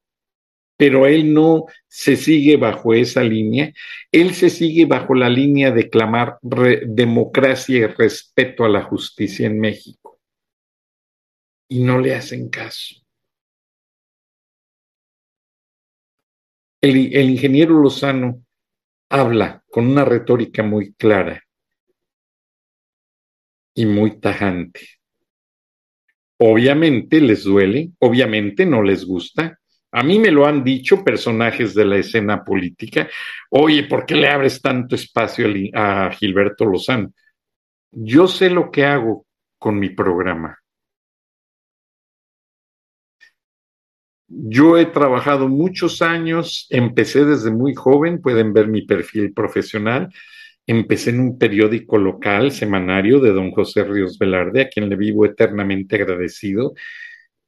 pero 0.77 1.07
él 1.07 1.33
no 1.33 1.67
se 1.87 2.17
sigue 2.17 2.57
bajo 2.57 2.95
esa 2.95 3.23
línea, 3.23 3.73
él 4.11 4.35
se 4.35 4.51
sigue 4.51 4.87
bajo 4.87 5.15
la 5.15 5.29
línea 5.29 5.71
de 5.71 5.89
clamar 5.89 6.39
democracia 6.43 7.79
y 7.79 7.87
respeto 7.87 8.65
a 8.65 8.69
la 8.69 8.83
justicia 8.83 9.47
en 9.47 9.61
México. 9.61 10.21
Y 11.69 11.81
no 11.81 11.99
le 11.99 12.15
hacen 12.15 12.49
caso. 12.49 12.97
El, 16.81 17.15
el 17.17 17.31
ingeniero 17.31 17.81
Lozano 17.81 18.45
habla 19.09 19.63
con 19.71 19.87
una 19.87 20.05
retórica 20.05 20.63
muy 20.63 20.93
clara 20.95 21.44
y 23.75 23.87
muy 23.87 24.21
tajante. 24.21 24.81
Obviamente 26.39 27.21
les 27.21 27.45
duele, 27.45 27.91
obviamente 27.99 28.67
no 28.67 28.83
les 28.83 29.05
gusta, 29.05 29.59
a 29.97 30.03
mí 30.03 30.19
me 30.19 30.33
lo 30.33 30.45
han 30.45 30.65
dicho 30.65 31.05
personajes 31.05 31.73
de 31.73 31.85
la 31.85 31.99
escena 31.99 32.43
política. 32.43 33.09
Oye, 33.51 33.85
¿por 33.85 34.05
qué 34.05 34.17
le 34.17 34.29
abres 34.29 34.61
tanto 34.61 34.97
espacio 34.97 35.47
a 35.73 36.11
Gilberto 36.11 36.65
Lozano? 36.65 37.13
Yo 37.93 38.27
sé 38.27 38.51
lo 38.51 38.73
que 38.73 38.85
hago 38.85 39.25
con 39.57 39.79
mi 39.79 39.91
programa. 39.91 40.59
Yo 44.27 44.77
he 44.79 44.87
trabajado 44.87 45.49
muchos 45.49 46.03
años, 46.03 46.67
empecé 46.71 47.25
desde 47.25 47.53
muy 47.53 47.73
joven, 47.75 48.21
pueden 48.21 48.53
ver 48.53 48.67
mi 48.67 48.83
perfil 48.83 49.33
profesional, 49.33 50.13
Empecé 50.67 51.11
en 51.11 51.21
un 51.21 51.39
periódico 51.39 51.99
local, 51.99 52.51
semanario 52.53 53.21
de 53.21 53.33
don 53.33 53.51
José 53.51 53.85
Ríos 53.85 54.19
Velarde, 54.19 54.63
a 54.63 54.69
quien 54.69 54.89
le 54.89 54.97
vivo 54.97 55.27
eternamente 55.27 55.97
agradecido. 55.97 56.75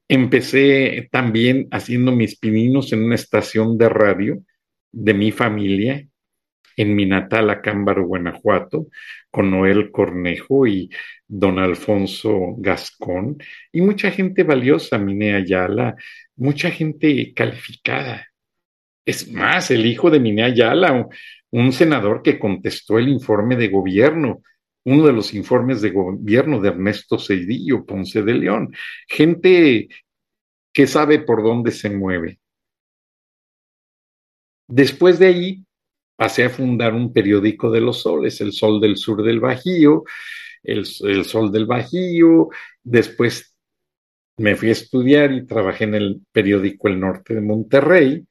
Empecé 0.08 1.08
también 1.10 1.66
haciendo 1.70 2.12
mis 2.12 2.38
pininos 2.38 2.92
en 2.92 3.02
una 3.04 3.14
estación 3.14 3.78
de 3.78 3.88
radio 3.88 4.42
de 4.92 5.14
mi 5.14 5.32
familia, 5.32 6.06
en 6.76 6.94
mi 6.94 7.06
natal 7.06 7.50
Acámbaro, 7.50 8.06
Guanajuato, 8.06 8.88
con 9.30 9.50
Noel 9.50 9.90
Cornejo 9.90 10.66
y 10.66 10.90
don 11.26 11.58
Alfonso 11.58 12.54
Gascón, 12.58 13.38
y 13.72 13.80
mucha 13.80 14.10
gente 14.10 14.42
valiosa, 14.42 14.98
Mine 14.98 15.34
Ayala, 15.34 15.96
mucha 16.36 16.70
gente 16.70 17.32
calificada. 17.34 18.26
Es 19.04 19.30
más, 19.30 19.70
el 19.70 19.86
hijo 19.86 20.10
de 20.10 20.20
Mine 20.20 20.44
Ayala, 20.44 21.06
un 21.56 21.72
senador 21.72 22.22
que 22.22 22.38
contestó 22.38 22.98
el 22.98 23.08
informe 23.08 23.56
de 23.56 23.68
gobierno, 23.68 24.42
uno 24.84 25.06
de 25.06 25.12
los 25.14 25.32
informes 25.32 25.80
de 25.80 25.90
gobierno 25.90 26.60
de 26.60 26.68
Ernesto 26.68 27.18
Cedillo 27.18 27.86
Ponce 27.86 28.22
de 28.22 28.34
León. 28.34 28.74
Gente 29.08 29.88
que 30.70 30.86
sabe 30.86 31.20
por 31.20 31.42
dónde 31.42 31.70
se 31.70 31.88
mueve. 31.88 32.40
Después 34.68 35.18
de 35.18 35.26
ahí, 35.28 35.64
pasé 36.14 36.44
a 36.44 36.50
fundar 36.50 36.92
un 36.92 37.10
periódico 37.10 37.70
de 37.70 37.80
los 37.80 38.02
soles, 38.02 38.38
El 38.42 38.52
Sol 38.52 38.78
del 38.78 38.98
Sur 38.98 39.22
del 39.22 39.40
Bajío, 39.40 40.04
el, 40.62 40.86
el, 41.04 41.24
Sol 41.24 41.50
del 41.50 41.64
Bajío. 41.64 42.50
Después 42.82 43.56
me 44.36 44.56
fui 44.56 44.68
a 44.68 44.72
estudiar 44.72 45.32
y 45.32 45.46
trabajé 45.46 45.84
en 45.84 45.94
el 45.94 46.20
periódico 46.32 46.88
El 46.88 47.00
Norte 47.00 47.34
de 47.34 47.40
Monterrey 47.40 48.26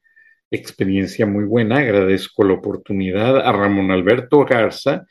experiencia 0.56 1.26
muy 1.26 1.46
buena. 1.46 1.78
Agradezco 1.78 2.44
la 2.44 2.54
oportunidad 2.54 3.38
a 3.38 3.52
Ramón 3.52 3.92
Alberto 3.92 4.46
Garza 4.46 5.06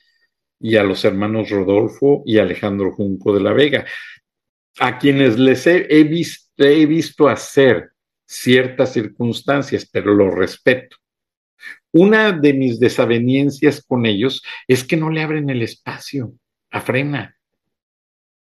y 0.58 0.76
a 0.76 0.82
los 0.82 1.04
hermanos 1.04 1.50
Rodolfo 1.50 2.22
y 2.24 2.38
Alejandro 2.38 2.92
Junco 2.92 3.34
de 3.34 3.40
la 3.42 3.52
Vega, 3.52 3.84
a 4.78 4.98
quienes 4.98 5.38
les 5.38 5.66
he, 5.66 6.04
visto, 6.04 6.64
he 6.64 6.86
visto 6.86 7.28
hacer 7.28 7.90
ciertas 8.26 8.92
circunstancias, 8.92 9.88
pero 9.90 10.14
lo 10.14 10.30
respeto. 10.30 10.96
Una 11.92 12.32
de 12.32 12.54
mis 12.54 12.80
desavenencias 12.80 13.84
con 13.84 14.06
ellos 14.06 14.42
es 14.66 14.84
que 14.84 14.96
no 14.96 15.10
le 15.10 15.22
abren 15.22 15.48
el 15.50 15.62
espacio 15.62 16.34
a 16.70 16.80
Frena, 16.80 17.36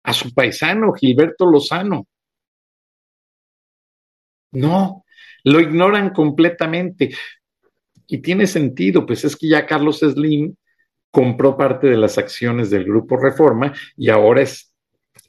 a 0.05 0.13
su 0.13 0.33
paisano 0.33 0.93
Gilberto 0.93 1.45
Lozano. 1.45 2.07
No, 4.53 5.02
lo 5.45 5.61
ignoran 5.61 6.11
completamente. 6.11 7.15
Y 8.07 8.19
tiene 8.19 8.47
sentido, 8.47 9.07
pues 9.07 9.25
es 9.25 9.37
que 9.37 9.49
ya 9.49 9.67
Carlos 9.67 10.01
Slim 10.01 10.55
compró 11.11 11.57
parte 11.57 11.87
de 11.87 11.97
las 11.97 12.19
acciones 12.19 12.71
del 12.71 12.85
Grupo 12.85 13.17
Reforma 13.17 13.73
y 13.97 14.09
ahora 14.09 14.43
es 14.43 14.73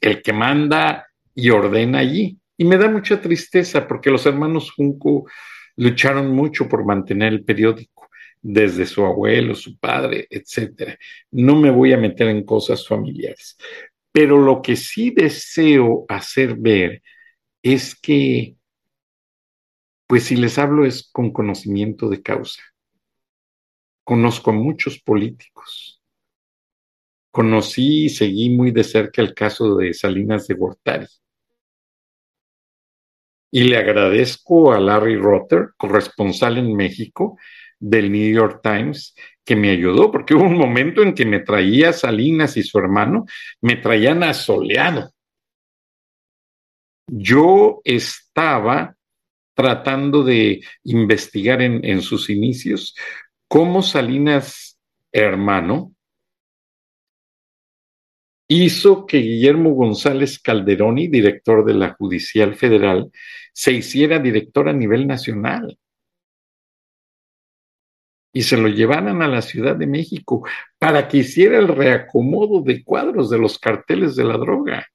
el 0.00 0.22
que 0.22 0.32
manda 0.32 1.06
y 1.34 1.50
ordena 1.50 1.98
allí. 1.98 2.38
Y 2.56 2.64
me 2.64 2.76
da 2.76 2.88
mucha 2.88 3.20
tristeza 3.20 3.86
porque 3.86 4.10
los 4.10 4.26
hermanos 4.26 4.70
Junco 4.72 5.26
lucharon 5.76 6.30
mucho 6.30 6.68
por 6.68 6.84
mantener 6.84 7.32
el 7.32 7.44
periódico, 7.44 8.08
desde 8.40 8.86
su 8.86 9.04
abuelo, 9.04 9.54
su 9.54 9.78
padre, 9.78 10.26
etcétera. 10.30 10.98
No 11.30 11.56
me 11.56 11.70
voy 11.70 11.92
a 11.92 11.98
meter 11.98 12.28
en 12.28 12.44
cosas 12.44 12.86
familiares. 12.86 13.56
Pero 14.12 14.38
lo 14.38 14.62
que 14.62 14.76
sí 14.76 15.10
deseo 15.10 16.04
hacer 16.08 16.54
ver 16.56 17.02
es 17.62 17.94
que 17.94 18.54
pues 20.06 20.24
si 20.24 20.36
les 20.36 20.58
hablo 20.58 20.84
es 20.84 21.10
con 21.10 21.32
conocimiento 21.32 22.08
de 22.08 22.22
causa. 22.22 22.62
Conozco 24.04 24.50
a 24.50 24.54
muchos 24.54 25.00
políticos. 25.00 26.02
Conocí 27.30 28.04
y 28.04 28.08
seguí 28.10 28.50
muy 28.50 28.70
de 28.70 28.84
cerca 28.84 29.22
el 29.22 29.34
caso 29.34 29.76
de 29.76 29.94
Salinas 29.94 30.46
de 30.46 30.54
Gortari. 30.54 31.06
Y 33.50 33.64
le 33.64 33.76
agradezco 33.76 34.72
a 34.72 34.80
Larry 34.80 35.16
Rotter, 35.16 35.70
corresponsal 35.76 36.58
en 36.58 36.74
México 36.74 37.38
del 37.78 38.10
New 38.10 38.32
York 38.32 38.60
Times, 38.62 39.14
que 39.44 39.56
me 39.56 39.70
ayudó, 39.70 40.10
porque 40.10 40.34
hubo 40.34 40.44
un 40.44 40.58
momento 40.58 41.02
en 41.02 41.14
que 41.14 41.24
me 41.24 41.40
traía 41.40 41.92
Salinas 41.92 42.56
y 42.56 42.62
su 42.62 42.78
hermano, 42.78 43.26
me 43.60 43.76
traían 43.76 44.22
asoleado. 44.22 45.10
Yo 47.06 47.80
estaba 47.84 48.96
tratando 49.54 50.22
de 50.24 50.62
investigar 50.82 51.62
en, 51.62 52.02
sus 52.02 52.28
inicios 52.28 52.94
cómo 53.48 53.82
Salinas 53.82 54.78
hermano 55.12 55.94
hizo 58.48 59.06
que 59.06 59.18
Guillermo 59.18 59.70
González 59.70 60.38
Calderoni, 60.38 61.08
director 61.08 61.64
de 61.64 61.74
la 61.74 61.94
Judicial 61.94 62.54
Federal, 62.56 63.10
se 63.52 63.72
hiciera 63.72 64.18
director 64.18 64.68
a 64.68 64.72
nivel 64.72 65.06
nacional 65.06 65.78
y 68.32 68.42
se 68.42 68.56
lo 68.56 68.68
llevaran 68.68 69.22
a 69.22 69.28
la 69.28 69.40
Ciudad 69.40 69.76
de 69.76 69.86
México 69.86 70.46
para 70.78 71.06
que 71.06 71.18
hiciera 71.18 71.58
el 71.58 71.68
reacomodo 71.68 72.62
de 72.62 72.82
cuadros 72.82 73.30
de 73.30 73.38
los 73.38 73.58
carteles 73.58 74.16
de 74.16 74.24
la 74.24 74.36
droga. 74.36 74.86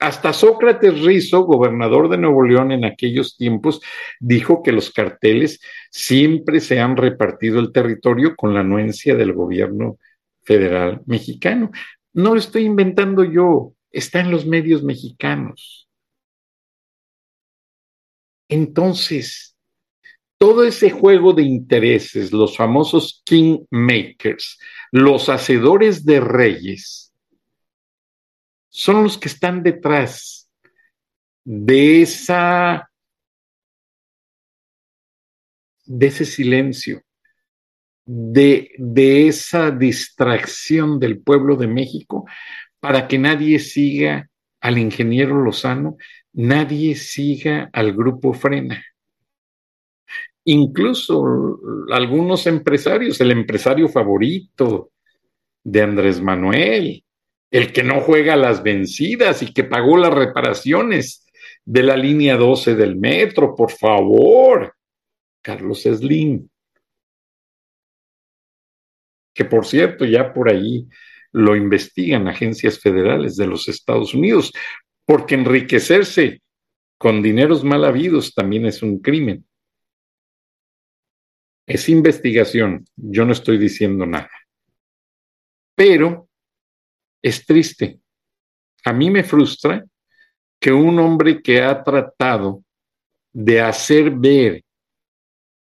Hasta 0.00 0.32
Sócrates 0.32 1.02
Rizo, 1.02 1.42
gobernador 1.44 2.08
de 2.08 2.16
Nuevo 2.16 2.42
León 2.42 2.72
en 2.72 2.86
aquellos 2.86 3.36
tiempos, 3.36 3.82
dijo 4.18 4.62
que 4.62 4.72
los 4.72 4.90
carteles 4.90 5.60
siempre 5.90 6.60
se 6.60 6.80
han 6.80 6.96
repartido 6.96 7.60
el 7.60 7.70
territorio 7.70 8.34
con 8.34 8.54
la 8.54 8.60
anuencia 8.60 9.14
del 9.14 9.34
gobierno 9.34 9.98
federal 10.42 11.02
mexicano. 11.04 11.70
No 12.14 12.32
lo 12.32 12.40
estoy 12.40 12.64
inventando 12.64 13.24
yo, 13.24 13.74
está 13.90 14.20
en 14.20 14.30
los 14.30 14.46
medios 14.46 14.82
mexicanos. 14.82 15.86
Entonces, 18.48 19.54
todo 20.38 20.64
ese 20.64 20.90
juego 20.90 21.34
de 21.34 21.42
intereses, 21.42 22.32
los 22.32 22.56
famosos 22.56 23.22
kingmakers, 23.26 24.58
los 24.90 25.28
hacedores 25.28 26.06
de 26.06 26.20
reyes, 26.20 27.09
son 28.70 29.02
los 29.02 29.18
que 29.18 29.28
están 29.28 29.62
detrás 29.62 30.50
de 31.44 32.02
esa 32.02 32.86
de 35.84 36.06
ese 36.06 36.24
silencio, 36.24 37.02
de, 38.06 38.70
de 38.78 39.26
esa 39.26 39.72
distracción 39.72 41.00
del 41.00 41.20
pueblo 41.20 41.56
de 41.56 41.66
México 41.66 42.26
para 42.78 43.08
que 43.08 43.18
nadie 43.18 43.58
siga 43.58 44.30
al 44.60 44.78
ingeniero 44.78 45.42
Lozano, 45.42 45.96
nadie 46.32 46.94
siga 46.94 47.70
al 47.72 47.92
grupo 47.92 48.32
Frena. 48.32 48.84
Incluso 50.44 51.58
algunos 51.90 52.46
empresarios, 52.46 53.20
el 53.20 53.32
empresario 53.32 53.88
favorito 53.88 54.92
de 55.64 55.82
Andrés 55.82 56.20
Manuel, 56.20 57.04
el 57.50 57.72
que 57.72 57.82
no 57.82 58.00
juega 58.00 58.36
las 58.36 58.62
vencidas 58.62 59.42
y 59.42 59.52
que 59.52 59.64
pagó 59.64 59.96
las 59.96 60.14
reparaciones 60.14 61.26
de 61.64 61.82
la 61.82 61.96
línea 61.96 62.36
12 62.36 62.74
del 62.74 62.96
metro, 62.96 63.54
por 63.54 63.72
favor, 63.72 64.74
Carlos 65.42 65.82
Slim. 65.82 66.48
Que 69.34 69.44
por 69.44 69.66
cierto, 69.66 70.04
ya 70.04 70.32
por 70.32 70.50
ahí 70.50 70.86
lo 71.32 71.56
investigan 71.56 72.28
agencias 72.28 72.78
federales 72.80 73.36
de 73.36 73.46
los 73.46 73.68
Estados 73.68 74.14
Unidos, 74.14 74.52
porque 75.04 75.34
enriquecerse 75.34 76.42
con 76.98 77.22
dineros 77.22 77.64
mal 77.64 77.84
habidos 77.84 78.34
también 78.34 78.66
es 78.66 78.82
un 78.82 79.00
crimen. 79.00 79.46
Es 81.66 81.88
investigación, 81.88 82.84
yo 82.96 83.24
no 83.24 83.32
estoy 83.32 83.56
diciendo 83.58 84.06
nada. 84.06 84.30
Pero 85.76 86.29
es 87.22 87.44
triste. 87.44 88.00
A 88.84 88.92
mí 88.92 89.10
me 89.10 89.22
frustra 89.24 89.84
que 90.60 90.72
un 90.72 90.98
hombre 90.98 91.42
que 91.42 91.62
ha 91.62 91.82
tratado 91.82 92.64
de 93.32 93.60
hacer 93.60 94.10
ver 94.10 94.64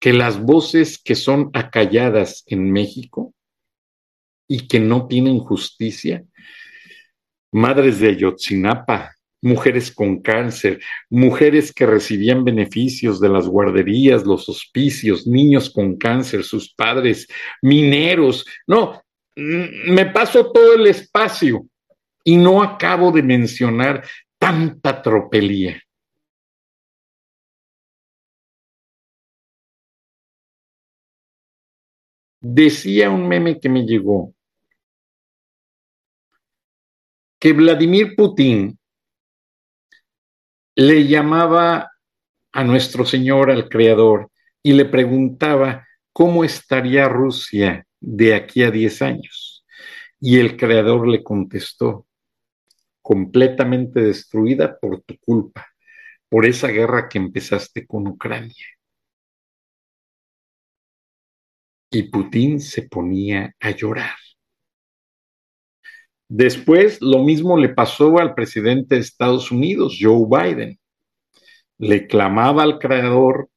que 0.01 0.13
las 0.13 0.41
voces 0.41 0.99
que 0.99 1.15
son 1.15 1.51
acalladas 1.53 2.43
en 2.47 2.73
México 2.73 3.33
y 4.49 4.67
que 4.67 4.81
no 4.81 5.07
tienen 5.07 5.39
justicia, 5.39 6.25
madres 7.53 8.01
de 8.01 8.09
Ayotzinapa, 8.09 9.15
mujeres 9.43 9.93
con 9.93 10.21
cáncer, 10.23 10.81
mujeres 11.11 11.73
que 11.73 11.85
recibían 11.85 12.45
beneficios 12.45 13.21
de 13.21 13.29
las 13.29 13.47
guarderías, 13.47 14.25
los 14.25 14.49
hospicios, 14.49 15.27
niños 15.27 15.71
con 15.71 15.97
cáncer, 15.97 16.45
sus 16.45 16.73
padres, 16.75 17.27
mineros, 17.61 18.47
no, 18.67 19.02
Mm, 19.37 19.95
me 19.95 20.07
paso 20.07 20.53
todo 20.53 20.75
el 20.75 20.87
espacio 20.87 21.67
y 22.25 22.37
no 22.37 22.63
acabo 22.63 23.11
de 23.11 23.23
mencionar 23.23 24.05
tanta 24.39 25.03
tropelía. 25.03 25.81
Decía 32.41 33.09
un 33.11 33.29
meme 33.29 33.61
que 33.61 33.69
me 33.69 33.87
llegó 33.87 34.35
que 37.39 37.53
Vladimir 37.53 38.15
Putin 38.15 38.79
le 40.77 41.07
llamaba 41.09 41.91
a 42.53 42.65
nuestro 42.65 43.05
Señor, 43.05 43.51
al 43.51 43.69
Creador, 43.69 44.31
y 44.63 44.75
le 44.75 44.85
preguntaba, 44.85 45.87
cómo 46.13 46.45
estaría 46.45 47.09
Rusia 47.09 47.87
de 48.01 48.35
aquí 48.35 48.63
a 48.63 48.71
10 48.71 49.03
años. 49.03 49.65
Y 50.21 50.39
el 50.39 50.57
Creador 50.57 51.09
le 51.09 51.23
contestó, 51.23 52.07
completamente 53.01 54.01
destruida 54.01 54.79
por 54.79 55.03
tu 55.03 55.19
culpa, 55.19 55.67
por 56.29 56.47
esa 56.47 56.69
guerra 56.69 57.09
que 57.09 57.19
empezaste 57.19 57.87
con 57.87 58.07
Ucrania. 58.07 58.67
Y 61.91 62.05
Putin 62.05 62.61
se 62.61 62.83
ponía 62.83 63.55
a 63.61 63.71
llorar. 63.71 64.15
Después, 66.29 67.03
lo 67.03 67.19
mismo 67.19 67.59
le 67.59 67.69
pasó 67.69 68.19
al 68.19 68.35
presidente 68.35 68.95
de 68.95 69.03
Estados 69.03 69.51
Unidos, 69.51 69.99
Joe 70.01 70.27
Biden. 70.27 70.79
Le 71.77 72.07
clamaba 72.07 72.63
al 72.63 72.79
creador 72.79 73.51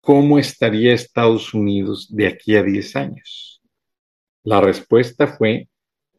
cómo 0.00 0.38
estaría 0.38 0.94
Estados 0.94 1.54
Unidos 1.54 2.08
de 2.10 2.26
aquí 2.26 2.56
a 2.56 2.62
10 2.62 2.96
años. 2.96 3.62
La 4.42 4.60
respuesta 4.60 5.26
fue 5.26 5.68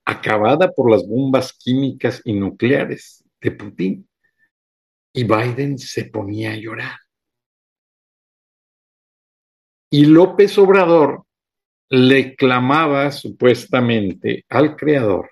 acabada 0.05 0.71
por 0.71 0.91
las 0.91 1.07
bombas 1.07 1.53
químicas 1.53 2.21
y 2.23 2.33
nucleares 2.33 3.23
de 3.39 3.51
Putin. 3.51 4.07
Y 5.13 5.23
Biden 5.23 5.77
se 5.77 6.05
ponía 6.05 6.53
a 6.53 6.57
llorar. 6.57 6.97
Y 9.89 10.05
López 10.05 10.57
Obrador 10.57 11.25
le 11.89 12.35
clamaba 12.35 13.11
supuestamente 13.11 14.45
al 14.47 14.77
creador 14.77 15.31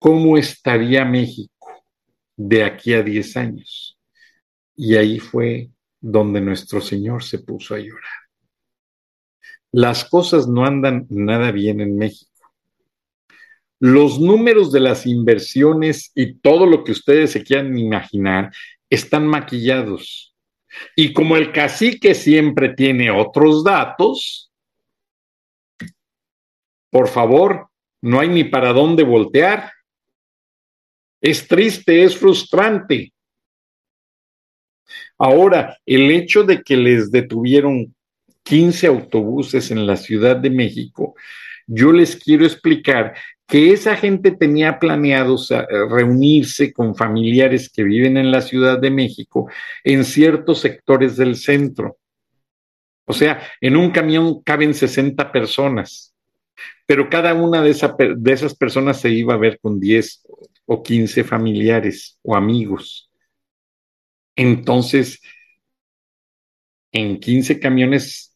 ¿cómo 0.00 0.38
estaría 0.38 1.04
México 1.04 1.84
de 2.36 2.64
aquí 2.64 2.94
a 2.94 3.02
10 3.02 3.36
años? 3.36 3.98
Y 4.74 4.96
ahí 4.96 5.20
fue 5.20 5.70
donde 6.00 6.40
nuestro 6.40 6.80
Señor 6.80 7.22
se 7.22 7.38
puso 7.40 7.74
a 7.74 7.78
llorar. 7.78 8.20
Las 9.72 10.04
cosas 10.04 10.48
no 10.48 10.64
andan 10.64 11.06
nada 11.10 11.52
bien 11.52 11.80
en 11.80 11.96
México. 11.96 12.30
Los 13.78 14.20
números 14.20 14.72
de 14.72 14.80
las 14.80 15.06
inversiones 15.06 16.12
y 16.14 16.34
todo 16.34 16.66
lo 16.66 16.84
que 16.84 16.92
ustedes 16.92 17.32
se 17.32 17.42
quieran 17.42 17.78
imaginar 17.78 18.52
están 18.90 19.26
maquillados. 19.26 20.34
Y 20.96 21.12
como 21.12 21.36
el 21.36 21.52
cacique 21.52 22.14
siempre 22.14 22.74
tiene 22.74 23.10
otros 23.10 23.64
datos, 23.64 24.52
por 26.90 27.08
favor, 27.08 27.68
no 28.02 28.20
hay 28.20 28.28
ni 28.28 28.44
para 28.44 28.72
dónde 28.72 29.04
voltear. 29.04 29.72
Es 31.20 31.46
triste, 31.46 32.04
es 32.04 32.16
frustrante. 32.16 33.12
Ahora, 35.18 35.78
el 35.86 36.10
hecho 36.10 36.44
de 36.44 36.62
que 36.62 36.76
les 36.76 37.10
detuvieron 37.10 37.94
15 38.44 38.86
autobuses 38.86 39.70
en 39.70 39.86
la 39.86 39.96
Ciudad 39.96 40.36
de 40.36 40.50
México, 40.50 41.14
yo 41.66 41.92
les 41.92 42.16
quiero 42.16 42.44
explicar 42.44 43.14
que 43.46 43.72
esa 43.72 43.96
gente 43.96 44.30
tenía 44.30 44.78
planeado 44.78 45.36
reunirse 45.88 46.72
con 46.72 46.94
familiares 46.94 47.68
que 47.68 47.82
viven 47.82 48.16
en 48.16 48.30
la 48.30 48.42
Ciudad 48.42 48.78
de 48.78 48.90
México 48.90 49.50
en 49.82 50.04
ciertos 50.04 50.60
sectores 50.60 51.16
del 51.16 51.36
centro. 51.36 51.98
O 53.04 53.12
sea, 53.12 53.42
en 53.60 53.76
un 53.76 53.90
camión 53.90 54.40
caben 54.42 54.72
60 54.72 55.32
personas, 55.32 56.14
pero 56.86 57.10
cada 57.10 57.34
una 57.34 57.60
de, 57.60 57.74
de 58.16 58.32
esas 58.32 58.54
personas 58.54 59.00
se 59.00 59.10
iba 59.10 59.34
a 59.34 59.38
ver 59.38 59.58
con 59.60 59.80
10 59.80 60.26
o 60.66 60.82
15 60.82 61.24
familiares 61.24 62.18
o 62.22 62.36
amigos. 62.36 63.09
Entonces, 64.42 65.20
en 66.92 67.20
15 67.20 67.60
camiones 67.60 68.34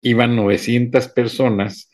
iban 0.00 0.36
900 0.36 1.08
personas, 1.08 1.90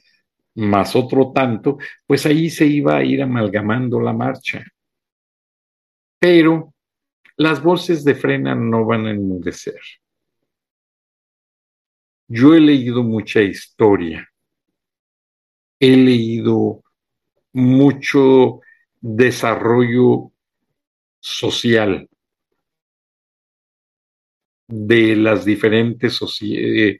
más 0.55 0.95
otro 0.95 1.33
tanto, 1.33 1.79
pues 2.07 2.27
ahí 2.27 2.51
se 2.51 2.67
iba 2.67 2.99
a 2.99 3.05
ir 3.05 3.23
amalgamando 3.23 3.99
la 3.99 4.13
marcha. 4.13 4.63
Pero 6.19 6.75
las 7.39 7.63
voces 7.63 8.05
de 8.05 8.15
frena 8.15 8.55
no 8.55 8.85
van 8.85 9.07
a 9.07 9.13
enmudecer. 9.13 9.81
Yo 12.27 12.55
he 12.55 12.61
leído 12.61 13.03
mucha 13.03 13.41
historia, 13.41 14.29
he 15.81 15.97
leído 15.97 16.83
mucho 17.55 18.61
desarrollo 19.01 20.31
social 21.21 22.08
de 24.69 25.17
las 25.17 25.45
diferentes 25.45 26.21
eh, 26.43 26.99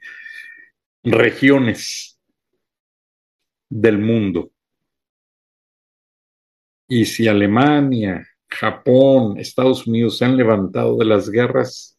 regiones 1.03 2.19
del 3.69 3.99
mundo. 3.99 4.51
Y 6.87 7.05
si 7.05 7.27
Alemania, 7.27 8.27
Japón, 8.49 9.39
Estados 9.39 9.85
Unidos 9.87 10.17
se 10.17 10.25
han 10.25 10.35
levantado 10.35 10.97
de 10.97 11.05
las 11.05 11.29
guerras, 11.29 11.97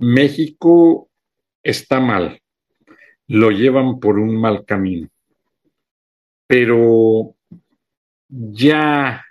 México 0.00 1.08
está 1.62 2.00
mal, 2.00 2.40
lo 3.28 3.50
llevan 3.50 3.98
por 4.00 4.18
un 4.18 4.40
mal 4.40 4.64
camino 4.64 5.08
pero 6.48 7.36
ya 8.28 9.22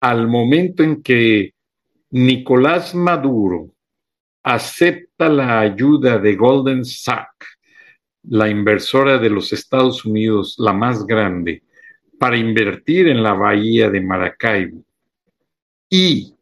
al 0.00 0.28
momento 0.28 0.82
en 0.82 1.02
que 1.02 1.51
Nicolás 2.12 2.94
Maduro 2.94 3.74
acepta 4.42 5.28
la 5.28 5.60
ayuda 5.60 6.18
de 6.18 6.36
Golden 6.36 6.84
Sachs, 6.84 7.58
la 8.24 8.48
inversora 8.48 9.18
de 9.18 9.30
los 9.30 9.52
Estados 9.52 10.04
Unidos, 10.04 10.56
la 10.58 10.74
más 10.74 11.06
grande, 11.06 11.62
para 12.18 12.36
invertir 12.36 13.08
en 13.08 13.22
la 13.22 13.32
bahía 13.32 13.88
de 13.88 14.00
Maracaibo. 14.02 14.84
Y 15.88 16.34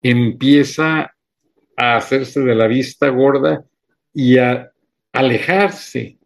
empieza 0.00 1.12
a 1.76 1.96
hacerse 1.96 2.40
de 2.40 2.54
la 2.54 2.68
vista 2.68 3.08
gorda 3.08 3.64
y 4.14 4.38
a 4.38 4.70
alejarse 5.12 6.18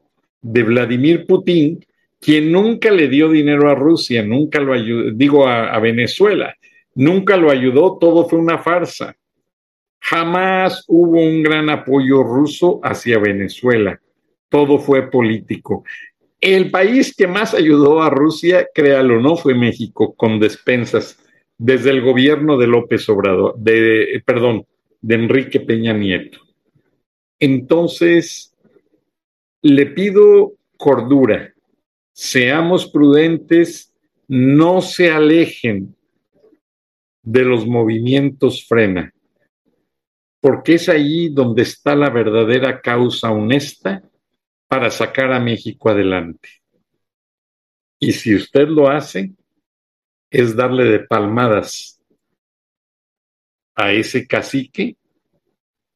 de 0.43 0.63
Vladimir 0.63 1.27
Putin, 1.27 1.85
quien 2.21 2.53
nunca 2.53 2.91
le 2.91 3.09
dio 3.09 3.31
dinero 3.31 3.71
a 3.71 3.75
Rusia, 3.75 4.23
nunca 4.23 4.61
lo 4.61 4.75
ayudó, 4.75 5.11
digo 5.11 5.49
a, 5.49 5.79
Venezuela, 5.79 6.55
nunca 6.95 7.37
lo 7.37 7.51
ayudó, 7.51 7.99
todo 7.99 8.29
fue 8.29 8.39
una 8.39 8.59
farsa. 8.59 9.17
Jamás 10.01 10.85
hubo 10.87 11.21
un 11.21 11.43
gran 11.43 11.71
apoyo 11.71 12.23
ruso 12.23 12.81
hacia 12.83 13.19
Venezuela, 13.19 14.01
todo 14.49 14.79
fue 14.79 15.11
político. 15.11 15.85
El 16.41 16.71
país 16.71 17.15
que 17.17 17.27
más 17.27 17.55
ayudó 17.55 18.03
a 18.03 18.11
Rusia, 18.11 18.69
créalo, 18.75 19.19
no 19.19 19.37
fue 19.37 19.55
México, 19.55 20.15
con 20.15 20.39
despensas, 20.39 21.19
desde 21.57 21.91
el 21.91 22.03
gobierno 22.03 22.59
de 22.59 22.67
López 22.67 23.09
Obrador, 23.09 23.57
de, 23.57 24.23
perdón, 24.27 24.67
de 25.01 25.15
Enrique 25.15 25.61
Peña 25.61 25.95
Nieto. 25.95 26.39
Entonces, 27.39 28.53
le 29.63 29.87
pido 29.87 30.53
cordura, 30.77 31.55
seamos 32.13 32.87
prudentes, 32.91 33.95
no 34.29 34.83
se 34.83 35.11
alejen 35.11 35.97
de 37.25 37.43
los 37.43 37.67
movimientos 37.67 38.67
frena, 38.67 39.13
porque 40.41 40.75
es 40.75 40.89
allí 40.89 41.31
donde 41.31 41.63
está 41.63 41.97
la 41.97 42.11
verdadera 42.11 42.81
causa 42.81 43.31
honesta 43.31 44.03
para 44.69 44.91
sacar 44.91 45.33
a 45.33 45.41
México 45.41 45.89
adelante. 45.89 46.49
Y 47.99 48.13
si 48.13 48.35
usted 48.35 48.69
lo 48.69 48.89
hace, 48.89 49.33
es 50.31 50.55
darle 50.55 50.85
de 50.85 51.01
palmadas 51.01 52.01
a 53.75 53.93
ese 53.93 54.27
cacique 54.27 54.97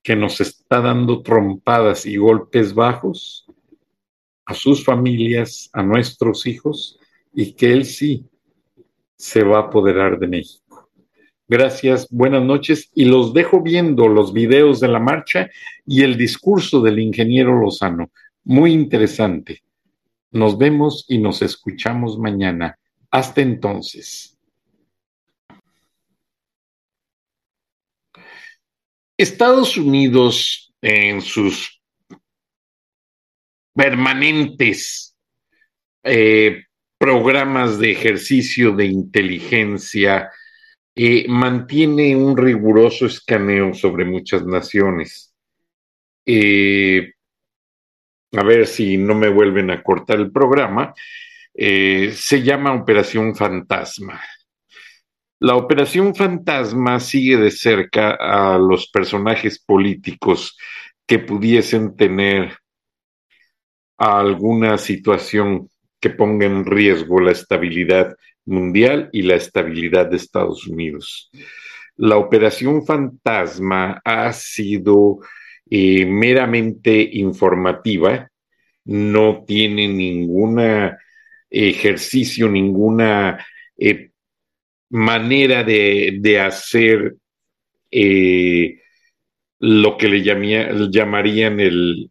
que 0.03 0.17
nos 0.17 0.41
está 0.41 0.81
dando 0.81 1.23
trompadas 1.23 2.07
y 2.07 2.17
golpes 2.17 2.73
bajos 2.73 3.47
a 4.47 4.55
sus 4.55 4.83
familias, 4.83 5.69
a 5.75 5.83
nuestros 5.83 6.47
hijos, 6.47 6.99
y 7.35 7.53
que 7.53 7.71
Él 7.73 7.85
sí 7.85 8.27
se 9.17 9.43
va 9.43 9.59
a 9.59 9.63
apoderar 9.65 10.19
de 10.19 10.27
México. 10.27 10.68
Gracias, 11.51 12.07
buenas 12.11 12.43
noches, 12.43 12.91
y 12.95 13.07
los 13.07 13.33
dejo 13.33 13.63
viendo 13.63 14.07
los 14.07 14.35
videos 14.35 14.81
de 14.81 14.89
la 14.89 14.99
marcha 14.99 15.49
y 15.87 16.03
el 16.03 16.19
discurso 16.19 16.83
del 16.83 16.99
ingeniero 16.99 17.59
Lozano. 17.59 18.11
Muy 18.45 18.73
interesante. 18.73 19.63
Nos 20.31 20.59
vemos 20.59 21.07
y 21.09 21.17
nos 21.17 21.41
escuchamos 21.41 22.19
mañana. 22.19 22.79
Hasta 23.11 23.41
entonces. 23.41 24.37
Estados 29.17 29.79
Unidos 29.79 30.75
en 30.83 31.23
sus 31.23 31.81
permanentes 33.75 35.17
eh, 36.05 36.65
programas 36.99 37.79
de 37.79 37.93
ejercicio 37.93 38.73
de 38.73 38.85
inteligencia, 38.85 40.31
eh, 40.99 41.27
mantiene 41.29 42.17
un 42.17 42.37
riguroso 42.37 43.07
escaneo 43.07 43.73
sobre 43.73 44.05
muchas 44.05 44.45
naciones. 44.45 45.33
Eh, 46.27 47.13
a 48.33 48.43
ver 48.43 48.67
si 48.67 48.99
no 48.99 49.15
me 49.15 49.29
vuelven 49.29 49.71
a 49.71 49.83
cortar 49.83 50.19
el 50.19 50.33
programa. 50.33 50.93
se 51.55 52.43
llama 52.43 52.75
Operación 52.75 53.35
Fantasma. 53.35 54.21
La 55.41 55.55
Operación 55.55 56.17
Fantasma 56.17 56.99
sigue 56.99 57.37
de 57.37 57.53
cerca 57.53 58.17
a 58.19 58.59
los 58.59 58.89
personajes 58.91 59.61
políticos 59.61 60.59
que 61.07 61.21
pudiesen 61.21 61.97
tener 61.97 62.59
alguna 63.97 64.79
situación 64.79 65.71
que 66.01 66.11
ponga 66.11 66.47
en 66.47 66.65
riesgo 66.65 67.21
la 67.21 67.33
estabilidad 67.33 68.15
mundial 68.49 69.11
y 69.13 69.23
la 69.23 69.37
estabilidad 69.37 70.07
de 70.07 70.17
Estados 70.17 70.67
Unidos. 70.67 71.31
La 71.97 72.17
operación 72.17 72.85
fantasma 72.85 74.01
ha 74.05 74.33
sido 74.33 75.19
eh, 75.71 76.07
meramente 76.07 77.09
informativa, 77.13 78.31
no 78.85 79.45
tiene 79.47 79.89
ningún 79.89 80.61
ejercicio, 81.51 82.49
ninguna 82.49 83.45
eh, 83.77 84.11
manera 84.91 85.65
de, 85.65 86.41
hacer 86.41 87.17
eh, 87.91 88.81
lo 89.59 89.97
que 89.97 90.09
le 90.09 90.23
llamarían 90.23 91.61
el, 91.61 92.11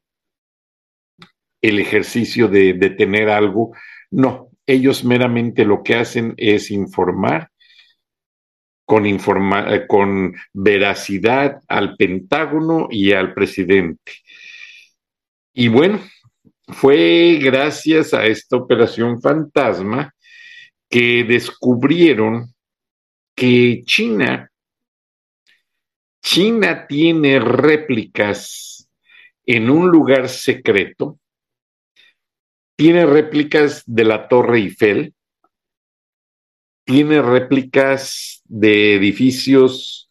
el 1.62 1.80
ejercicio 1.80 2.48
de, 2.48 2.74
tener 2.98 3.30
algo. 3.30 3.76
No, 4.12 4.47
ellos 4.68 5.04
meramente 5.04 5.66
lo 5.66 5.82
que 5.82 5.96
hacen 5.96 6.34
es 6.38 6.70
informar 6.70 7.50
con, 8.86 9.06
eh, 9.06 9.88
con 9.88 10.36
veracidad 10.54 11.62
al 11.68 11.96
Pentágono 11.96 12.88
y 12.92 13.14
al 13.14 13.34
presidente. 13.34 14.12
Y 15.54 15.70
bueno, 15.70 16.00
fue 16.68 17.40
gracias 17.42 18.14
a 18.14 18.26
esta 18.26 18.58
operación 18.58 19.22
fantasma 19.22 20.14
que 20.90 21.24
descubrieron 21.24 22.54
que 23.36 23.84
China, 23.86 24.52
China 26.22 26.88
tiene 26.88 27.40
réplicas 27.40 28.90
en 29.46 29.70
un 29.70 29.90
lugar 29.90 30.28
secreto 30.28 31.20
tiene 32.78 33.06
réplicas 33.06 33.84
de 33.86 34.04
la 34.06 34.28
Torre 34.28 34.60
Eiffel, 34.60 35.14
tiene 36.86 37.22
réplicas 37.22 38.42
de 38.46 38.96
edificios 38.96 40.10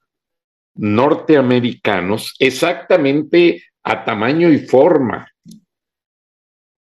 norteamericanos 0.75 2.35
exactamente 2.39 3.65
a 3.83 4.05
tamaño 4.05 4.51
y 4.51 4.59
forma 4.59 5.33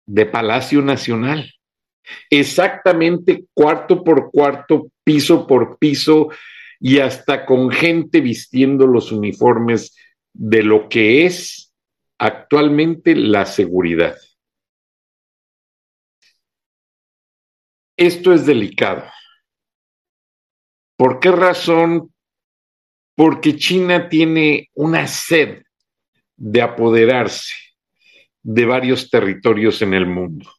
de 0.07 0.25
Palacio 0.25 0.81
Nacional. 0.81 1.53
Exactamente 2.29 3.45
cuarto 3.53 4.03
por 4.03 4.31
cuarto, 4.31 4.89
piso 5.03 5.47
por 5.47 5.77
piso 5.77 6.29
y 6.79 6.99
hasta 6.99 7.45
con 7.45 7.69
gente 7.69 8.21
vistiendo 8.21 8.85
los 8.87 9.11
uniformes 9.11 9.95
de 10.33 10.63
lo 10.63 10.89
que 10.89 11.25
es 11.25 11.73
actualmente 12.17 13.15
la 13.15 13.45
seguridad. 13.45 14.17
Esto 17.97 18.33
es 18.33 18.45
delicado. 18.45 19.05
¿Por 20.97 21.19
qué 21.19 21.31
razón? 21.31 22.13
Porque 23.15 23.55
China 23.55 24.09
tiene 24.09 24.69
una 24.73 25.07
sed 25.07 25.63
de 26.35 26.61
apoderarse 26.61 27.53
de 28.43 28.65
varios 28.65 29.09
territorios 29.09 29.81
en 29.81 29.93
el 29.93 30.05
mundo. 30.05 30.51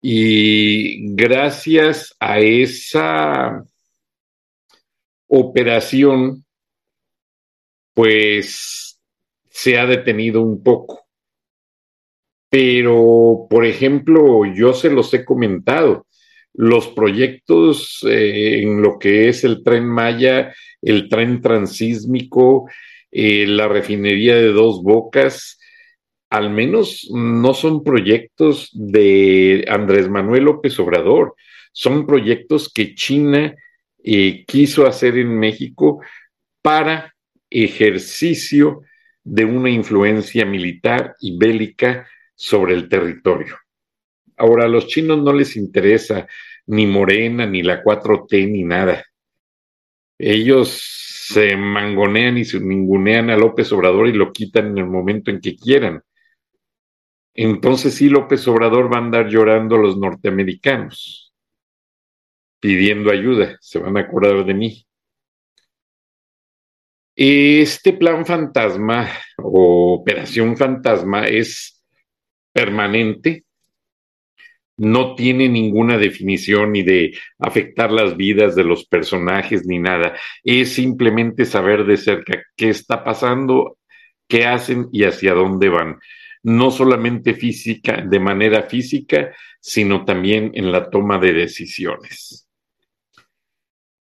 Y 0.00 1.14
gracias 1.14 2.14
a 2.18 2.38
esa 2.38 3.64
operación, 5.26 6.44
pues 7.92 8.98
se 9.50 9.78
ha 9.78 9.86
detenido 9.86 10.40
un 10.40 10.62
poco. 10.62 11.07
Pero, 12.50 13.46
por 13.50 13.64
ejemplo, 13.64 14.44
yo 14.46 14.72
se 14.72 14.90
los 14.90 15.12
he 15.14 15.24
comentado, 15.24 16.06
los 16.54 16.88
proyectos 16.88 18.04
eh, 18.08 18.62
en 18.62 18.82
lo 18.82 18.98
que 18.98 19.28
es 19.28 19.44
el 19.44 19.62
tren 19.62 19.86
Maya, 19.86 20.54
el 20.82 21.08
tren 21.08 21.40
transísmico, 21.40 22.68
eh, 23.10 23.46
la 23.46 23.68
refinería 23.68 24.36
de 24.36 24.52
dos 24.52 24.82
bocas, 24.82 25.58
al 26.30 26.50
menos 26.50 27.08
no 27.12 27.54
son 27.54 27.82
proyectos 27.82 28.70
de 28.72 29.64
Andrés 29.68 30.08
Manuel 30.08 30.44
López 30.44 30.78
Obrador, 30.78 31.34
son 31.72 32.06
proyectos 32.06 32.72
que 32.72 32.94
China 32.94 33.54
eh, 34.02 34.44
quiso 34.46 34.86
hacer 34.86 35.16
en 35.16 35.38
México 35.38 36.00
para 36.60 37.14
ejercicio 37.50 38.82
de 39.24 39.44
una 39.44 39.70
influencia 39.70 40.44
militar 40.44 41.14
y 41.20 41.38
bélica 41.38 42.06
sobre 42.38 42.74
el 42.74 42.88
territorio. 42.88 43.58
Ahora, 44.36 44.66
a 44.66 44.68
los 44.68 44.86
chinos 44.86 45.20
no 45.20 45.32
les 45.32 45.56
interesa 45.56 46.28
ni 46.66 46.86
Morena, 46.86 47.46
ni 47.46 47.64
la 47.64 47.82
4T, 47.82 48.48
ni 48.48 48.62
nada. 48.62 49.04
Ellos 50.16 50.70
se 51.28 51.56
mangonean 51.56 52.38
y 52.38 52.44
se 52.44 52.60
ningunean 52.60 53.30
a 53.30 53.36
López 53.36 53.72
Obrador 53.72 54.06
y 54.06 54.12
lo 54.12 54.32
quitan 54.32 54.68
en 54.68 54.78
el 54.78 54.86
momento 54.86 55.32
en 55.32 55.40
que 55.40 55.56
quieran. 55.56 56.00
Entonces 57.34 57.94
sí, 57.94 58.08
López 58.08 58.46
Obrador 58.46 58.92
va 58.92 58.98
a 58.98 59.02
andar 59.02 59.28
llorando 59.28 59.74
a 59.74 59.80
los 59.80 59.98
norteamericanos, 59.98 61.34
pidiendo 62.60 63.10
ayuda, 63.10 63.56
se 63.60 63.80
van 63.80 63.96
a 63.96 64.00
acordar 64.00 64.44
de 64.44 64.54
mí. 64.54 64.86
Este 67.16 67.92
plan 67.94 68.24
fantasma 68.24 69.08
o 69.38 69.94
operación 69.94 70.56
fantasma 70.56 71.26
es 71.26 71.77
permanente, 72.58 73.44
no 74.78 75.14
tiene 75.14 75.48
ninguna 75.48 75.96
definición 75.96 76.72
ni 76.72 76.82
de 76.82 77.16
afectar 77.38 77.92
las 77.92 78.16
vidas 78.16 78.56
de 78.56 78.64
los 78.64 78.84
personajes 78.84 79.64
ni 79.64 79.78
nada. 79.78 80.16
Es 80.42 80.72
simplemente 80.72 81.44
saber 81.44 81.84
de 81.84 81.96
cerca 81.96 82.42
qué 82.56 82.70
está 82.70 83.04
pasando, 83.04 83.78
qué 84.26 84.44
hacen 84.46 84.88
y 84.90 85.04
hacia 85.04 85.34
dónde 85.34 85.68
van. 85.68 86.00
No 86.42 86.72
solamente 86.72 87.34
física, 87.34 88.02
de 88.04 88.18
manera 88.18 88.64
física, 88.64 89.32
sino 89.60 90.04
también 90.04 90.50
en 90.54 90.72
la 90.72 90.90
toma 90.90 91.18
de 91.18 91.34
decisiones. 91.34 92.48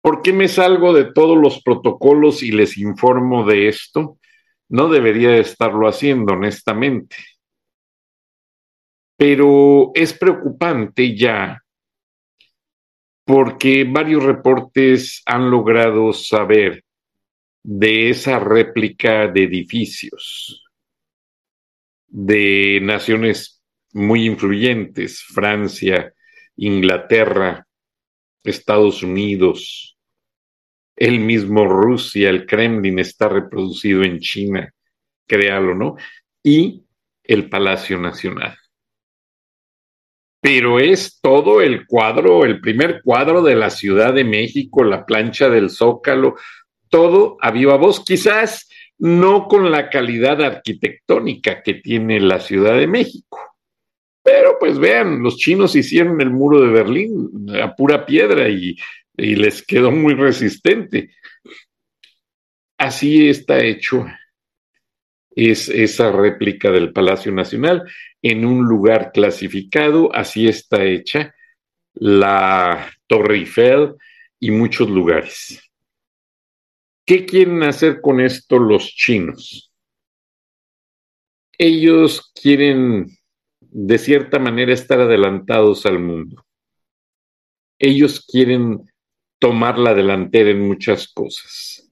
¿Por 0.02 0.22
qué 0.22 0.34
me 0.34 0.48
salgo 0.48 0.94
de 0.94 1.06
todos 1.06 1.36
los 1.36 1.64
protocolos 1.64 2.44
y 2.44 2.52
les 2.52 2.78
informo 2.78 3.44
de 3.44 3.70
esto? 3.70 4.20
No 4.70 4.88
debería 4.88 5.36
estarlo 5.36 5.88
haciendo, 5.88 6.34
honestamente 6.34 7.16
pero 9.18 9.92
es 9.94 10.14
preocupante 10.14 11.16
ya 11.16 11.62
porque 13.26 13.84
varios 13.86 14.24
reportes 14.24 15.24
han 15.26 15.50
logrado 15.50 16.14
saber 16.14 16.84
de 17.64 18.10
esa 18.10 18.40
réplica 18.40 19.28
de 19.28 19.44
edificios 19.44 20.64
de 22.08 22.80
naciones 22.84 23.64
muy 23.94 24.26
influyentes, 24.26 25.24
Francia, 25.24 26.14
Inglaterra, 26.56 27.66
Estados 28.44 29.02
Unidos, 29.02 29.98
el 30.96 31.20
mismo 31.20 31.66
Rusia, 31.66 32.30
el 32.30 32.46
Kremlin 32.46 33.00
está 33.00 33.28
reproducido 33.28 34.04
en 34.04 34.20
China, 34.20 34.72
créalo, 35.26 35.74
¿no? 35.74 35.96
Y 36.44 36.86
el 37.24 37.50
Palacio 37.50 37.98
Nacional 37.98 38.56
pero 40.46 40.80
es 40.80 41.20
todo 41.22 41.60
el 41.60 41.88
cuadro, 41.88 42.46
el 42.46 42.62
primer 42.62 43.02
cuadro 43.04 43.42
de 43.42 43.56
la 43.56 43.72
Ciudad 43.72 44.14
de 44.14 44.24
México, 44.24 44.84
la 44.84 45.04
plancha 45.04 45.50
del 45.50 45.72
Zócalo, 45.72 46.36
todo 46.88 47.38
a 47.42 47.50
viva 47.50 47.78
voz, 47.78 48.06
quizás 48.06 48.70
no 49.00 49.48
con 49.48 49.72
la 49.72 49.90
calidad 49.90 50.40
arquitectónica 50.44 51.64
que 51.64 51.74
tiene 51.74 52.20
la 52.20 52.40
Ciudad 52.40 52.78
de 52.78 52.86
México. 52.86 53.40
Pero 54.22 54.58
pues 54.60 54.78
vean, 54.78 55.24
los 55.24 55.38
chinos 55.38 55.76
hicieron 55.76 56.22
el 56.22 56.30
muro 56.30 56.62
de 56.62 56.68
Berlín 56.68 57.32
a 57.60 57.76
pura 57.76 58.06
piedra 58.06 58.48
y, 58.48 58.76
y 59.18 59.36
les 59.38 59.66
quedó 59.66 59.90
muy 59.90 60.14
resistente. 60.14 61.10
Así 62.78 63.30
está 63.30 63.64
hecho 63.64 64.06
es 65.36 65.68
esa 65.68 66.12
réplica 66.12 66.72
del 66.72 66.94
Palacio 66.94 67.32
Nacional 67.32 67.84
en 68.22 68.46
un 68.46 68.66
lugar 68.66 69.12
clasificado, 69.12 70.16
así 70.16 70.48
está 70.48 70.84
hecha 70.86 71.36
la 71.94 72.90
Torre 73.08 73.38
Eiffel 73.38 73.96
y 74.40 74.52
muchos 74.52 74.90
lugares. 74.90 75.62
¿Qué 77.06 77.26
quieren 77.26 77.64
hacer 77.64 78.02
con 78.02 78.20
esto 78.20 78.58
los 78.58 78.88
chinos? 78.88 79.72
Ellos 81.58 82.32
quieren, 82.34 83.08
de 83.60 83.98
cierta 83.98 84.40
manera, 84.40 84.74
estar 84.74 85.00
adelantados 85.00 85.86
al 85.86 86.00
mundo. 86.00 86.46
Ellos 87.78 88.26
quieren 88.26 88.92
tomar 89.40 89.78
la 89.78 89.94
delantera 89.94 90.50
en 90.50 90.62
muchas 90.62 91.08
cosas. 91.14 91.85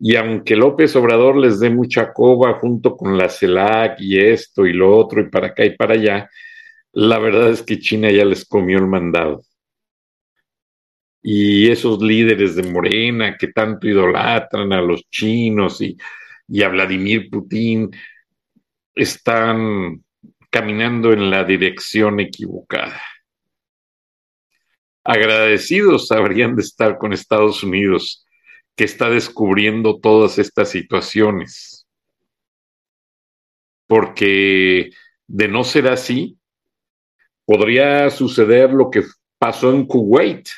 Y 0.00 0.14
aunque 0.16 0.54
López 0.54 0.94
Obrador 0.96 1.36
les 1.36 1.58
dé 1.58 1.70
mucha 1.70 2.12
coba 2.12 2.54
junto 2.60 2.96
con 2.96 3.18
la 3.18 3.28
CELAC 3.28 4.00
y 4.00 4.20
esto 4.20 4.64
y 4.64 4.72
lo 4.72 4.96
otro 4.96 5.20
y 5.20 5.28
para 5.28 5.48
acá 5.48 5.64
y 5.64 5.76
para 5.76 5.94
allá, 5.94 6.30
la 6.92 7.18
verdad 7.18 7.50
es 7.50 7.62
que 7.62 7.80
China 7.80 8.10
ya 8.10 8.24
les 8.24 8.44
comió 8.44 8.78
el 8.78 8.86
mandado. 8.86 9.42
Y 11.20 11.68
esos 11.70 12.00
líderes 12.00 12.54
de 12.54 12.62
Morena 12.62 13.36
que 13.36 13.48
tanto 13.48 13.88
idolatran 13.88 14.72
a 14.72 14.80
los 14.80 15.08
chinos 15.10 15.80
y, 15.80 15.96
a 16.62 16.68
Vladimir 16.68 17.28
Putin 17.28 17.90
están 18.94 20.02
caminando 20.48 21.12
en 21.12 21.30
la 21.30 21.44
dirección 21.44 22.20
equivocada. 22.20 23.02
Agradecidos 25.04 26.10
habrían 26.12 26.54
de 26.54 26.62
estar 26.62 26.98
con 26.98 27.12
Estados 27.12 27.62
Unidos 27.62 28.26
que 28.78 28.84
está 28.84 29.10
descubriendo 29.10 29.98
todas 29.98 30.38
estas 30.38 30.70
situaciones. 30.70 31.84
Porque 33.88 34.90
de 35.26 35.48
no 35.48 35.64
ser 35.64 35.88
así, 35.88 36.38
podría 37.44 38.08
suceder 38.10 38.72
lo 38.72 38.88
que 38.88 39.02
pasó 39.36 39.72
en 39.72 39.84
Kuwait. 39.84 40.48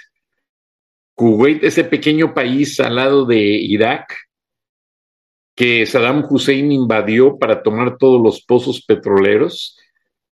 Kuwait, 1.14 1.64
ese 1.64 1.83
pequeño 1.83 2.35
país 2.35 2.78
al 2.78 2.96
lado 2.96 3.24
de 3.24 3.40
Irak, 3.40 4.14
que 5.54 5.87
Saddam 5.87 6.22
Hussein 6.28 6.70
invadió 6.72 7.38
para 7.38 7.62
tomar 7.62 7.96
todos 7.96 8.20
los 8.22 8.44
pozos 8.44 8.85
petroleros 8.85 9.78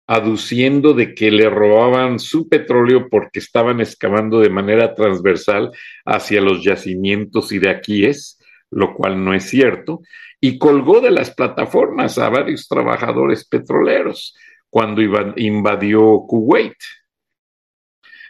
aduciendo 0.06 0.94
de 0.94 1.14
que 1.14 1.30
le 1.30 1.50
robaban 1.50 2.18
su 2.18 2.48
petróleo 2.48 3.08
porque 3.10 3.40
estaban 3.40 3.80
excavando 3.80 4.40
de 4.40 4.50
manera 4.50 4.94
transversal 4.94 5.72
hacia 6.04 6.40
los 6.40 6.62
yacimientos 6.62 7.50
iraquíes, 7.50 8.38
lo 8.70 8.94
cual 8.94 9.24
no 9.24 9.34
es 9.34 9.44
cierto, 9.44 10.00
y 10.40 10.58
colgó 10.58 11.00
de 11.00 11.10
las 11.10 11.34
plataformas 11.34 12.18
a 12.18 12.28
varios 12.28 12.68
trabajadores 12.68 13.46
petroleros 13.46 14.36
cuando 14.70 15.02
invadió 15.36 16.24
Kuwait. 16.26 16.76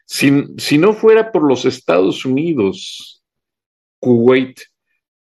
Si, 0.05 0.45
si 0.57 0.79
no 0.79 0.95
fuera 0.95 1.33
por 1.33 1.47
los 1.47 1.65
Estados 1.65 2.25
Unidos, 2.25 3.23
Kuwait 3.99 4.61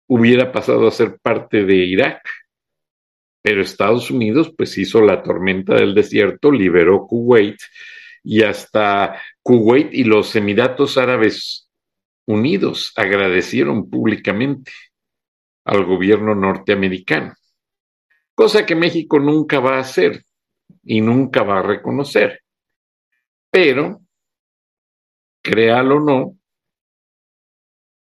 hubiera 0.07 0.51
pasado 0.51 0.87
a 0.87 0.91
ser 0.91 1.19
parte 1.21 1.65
de 1.65 1.75
Irak 1.75 2.21
pero 3.41 3.61
Estados 3.61 4.11
Unidos 4.11 4.53
pues 4.55 4.77
hizo 4.77 5.01
la 5.01 5.23
tormenta 5.23 5.75
del 5.75 5.95
desierto, 5.95 6.51
liberó 6.51 7.07
Kuwait 7.07 7.57
y 8.23 8.43
hasta 8.43 9.19
Kuwait 9.41 9.93
y 9.93 10.03
los 10.03 10.35
Emiratos 10.35 10.97
Árabes 10.97 11.69
Unidos 12.27 12.93
agradecieron 12.95 13.89
públicamente 13.89 14.71
al 15.65 15.85
gobierno 15.85 16.35
norteamericano, 16.35 17.33
cosa 18.35 18.65
que 18.65 18.75
México 18.75 19.19
nunca 19.19 19.59
va 19.59 19.77
a 19.77 19.81
hacer 19.81 20.23
y 20.83 21.01
nunca 21.01 21.43
va 21.43 21.59
a 21.59 21.63
reconocer. 21.63 22.41
Pero, 23.49 24.01
créalo 25.43 25.97
o 25.97 25.99
no, 25.99 26.37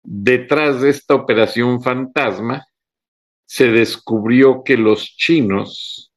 detrás 0.03 0.81
de 0.81 0.91
esta 0.91 1.15
operación 1.15 1.83
fantasma 1.83 2.68
se 3.49 3.69
descubrió 3.69 4.63
que 4.63 4.77
los 4.77 5.05
chinos, 5.17 6.13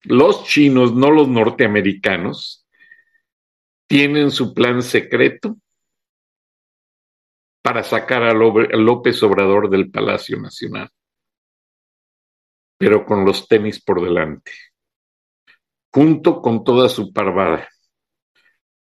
los 0.00 0.44
chinos, 0.44 0.94
no 0.94 1.10
los 1.10 1.28
norteamericanos, 1.28 2.66
tienen 3.86 4.30
su 4.30 4.54
plan 4.54 4.82
secreto 4.82 5.58
para 7.62 7.82
sacar 7.82 8.22
a 8.22 8.32
López 8.32 9.22
Obrador 9.22 9.68
del 9.68 9.90
Palacio 9.90 10.40
Nacional, 10.40 10.88
pero 12.78 13.04
con 13.04 13.26
los 13.26 13.46
tenis 13.46 13.84
por 13.84 14.02
delante, 14.02 14.52
junto 15.92 16.40
con 16.40 16.64
toda 16.64 16.88
su 16.88 17.12
parvada. 17.12 17.68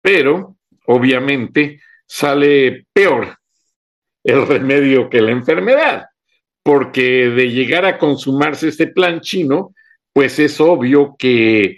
Pero, 0.02 0.58
obviamente, 0.88 1.82
sale 2.06 2.86
peor 2.92 3.38
el 4.26 4.46
remedio 4.46 5.10
que 5.10 5.22
la 5.22 5.32
enfermedad 5.32 6.08
porque 6.68 7.30
de 7.30 7.50
llegar 7.50 7.86
a 7.86 7.98
consumarse 7.98 8.68
este 8.68 8.88
plan 8.88 9.22
chino, 9.22 9.74
pues 10.12 10.38
es 10.38 10.60
obvio 10.60 11.16
que 11.18 11.78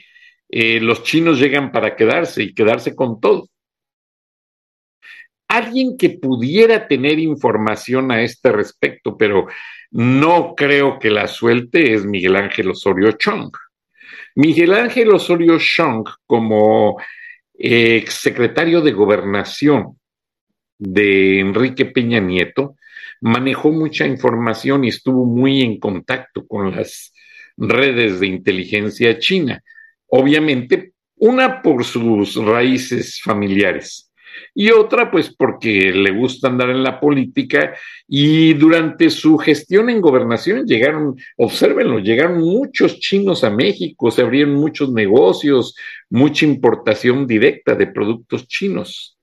eh, 0.49 0.79
los 0.79 1.03
chinos 1.03 1.39
llegan 1.39 1.71
para 1.71 1.95
quedarse 1.95 2.41
y 2.41 2.55
quedarse 2.55 2.95
con 2.95 3.21
todo. 3.21 3.49
Alguien 5.47 5.95
que 5.95 6.09
pudiera 6.09 6.87
tener 6.87 7.19
información 7.19 8.11
a 8.11 8.23
este 8.23 8.51
respecto, 8.51 9.15
pero 9.15 9.45
no 9.91 10.55
creo 10.55 10.97
que 10.97 11.11
la 11.11 11.27
suelte, 11.27 11.93
es 11.93 12.03
Miguel 12.03 12.35
Ángel 12.35 12.71
Osorio 12.71 13.11
Chong. 13.11 13.51
Miguel 14.33 14.73
Ángel 14.73 15.11
Osorio 15.11 15.59
Chong, 15.59 16.09
como 16.25 16.99
ex 17.53 18.15
secretario 18.15 18.81
de 18.81 18.93
gobernación 18.93 19.99
de 20.79 21.41
Enrique 21.41 21.85
Peña 21.85 22.19
Nieto, 22.19 22.73
manejó 23.21 23.71
mucha 23.71 24.05
información 24.05 24.83
y 24.83 24.89
estuvo 24.89 25.25
muy 25.25 25.61
en 25.61 25.79
contacto 25.79 26.45
con 26.47 26.75
las 26.75 27.13
redes 27.57 28.19
de 28.19 28.27
inteligencia 28.27 29.19
china. 29.19 29.61
Obviamente, 30.07 30.93
una 31.15 31.61
por 31.61 31.83
sus 31.83 32.35
raíces 32.35 33.21
familiares 33.21 34.09
y 34.53 34.71
otra 34.71 35.11
pues 35.11 35.33
porque 35.35 35.91
le 35.91 36.11
gusta 36.11 36.47
andar 36.47 36.69
en 36.69 36.83
la 36.83 36.99
política 36.99 37.75
y 38.07 38.53
durante 38.53 39.09
su 39.09 39.37
gestión 39.37 39.89
en 39.89 40.01
gobernación 40.01 40.65
llegaron, 40.65 41.15
obsérvenlo, 41.37 41.99
llegaron 41.99 42.39
muchos 42.39 42.99
chinos 42.99 43.43
a 43.43 43.49
México, 43.49 44.11
se 44.11 44.21
abrieron 44.21 44.55
muchos 44.55 44.91
negocios, 44.91 45.75
mucha 46.09 46.45
importación 46.45 47.27
directa 47.27 47.75
de 47.75 47.87
productos 47.87 48.47
chinos. 48.47 49.17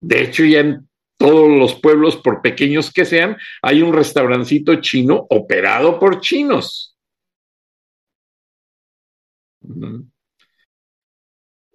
De 0.00 0.22
hecho, 0.22 0.44
ya 0.44 0.80
todos 1.20 1.50
los 1.50 1.78
pueblos, 1.78 2.16
por 2.16 2.40
pequeños 2.40 2.90
que 2.90 3.04
sean, 3.04 3.36
hay 3.60 3.82
un 3.82 3.92
restaurancito 3.92 4.80
chino 4.80 5.26
operado 5.28 6.00
por 6.00 6.22
chinos. 6.22 6.96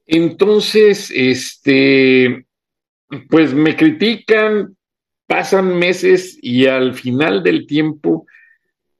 Entonces, 0.08 1.12
este, 1.14 2.48
pues 3.30 3.54
me 3.54 3.76
critican, 3.76 4.76
pasan 5.28 5.78
meses 5.78 6.40
y 6.42 6.66
al 6.66 6.96
final 6.96 7.44
del 7.44 7.68
tiempo, 7.68 8.26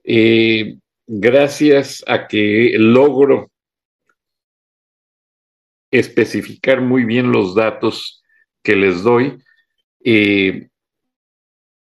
eh, 0.04 0.76
gracias 1.08 2.04
a 2.06 2.28
que 2.28 2.76
logro 2.78 3.50
especificar 5.90 6.82
muy 6.82 7.04
bien 7.04 7.32
los 7.32 7.56
datos 7.56 8.22
que 8.62 8.76
les 8.76 9.02
doy, 9.02 9.38
eh, 10.08 10.68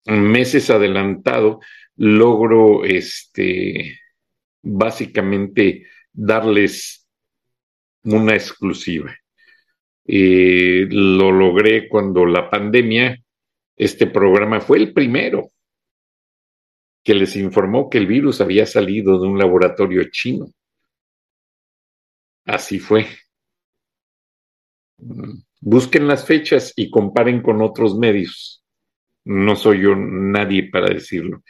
meses 0.06 0.70
adelantado, 0.70 1.58
logro 1.96 2.84
este, 2.84 3.98
básicamente 4.62 5.88
darles 6.12 7.08
una 8.04 8.34
exclusiva. 8.34 9.12
Eh, 10.04 10.86
lo 10.88 11.32
logré 11.32 11.88
cuando 11.88 12.24
la 12.24 12.48
pandemia, 12.48 13.20
este 13.76 14.06
programa 14.06 14.60
fue 14.60 14.78
el 14.78 14.92
primero 14.92 15.48
que 17.02 17.14
les 17.14 17.34
informó 17.34 17.90
que 17.90 17.98
el 17.98 18.06
virus 18.06 18.40
había 18.40 18.66
salido 18.66 19.20
de 19.20 19.26
un 19.26 19.36
laboratorio 19.36 20.04
chino. 20.12 20.46
Así 22.44 22.78
fue. 22.78 23.06
Busquen 25.60 26.08
las 26.08 26.26
fechas 26.26 26.72
y 26.76 26.90
comparen 26.90 27.42
con 27.42 27.62
otros 27.62 27.96
medios. 27.96 28.64
No 29.24 29.56
soy 29.56 29.82
yo 29.82 29.94
nadie 29.94 30.70
para 30.70 30.88
decirlo. 30.88 31.42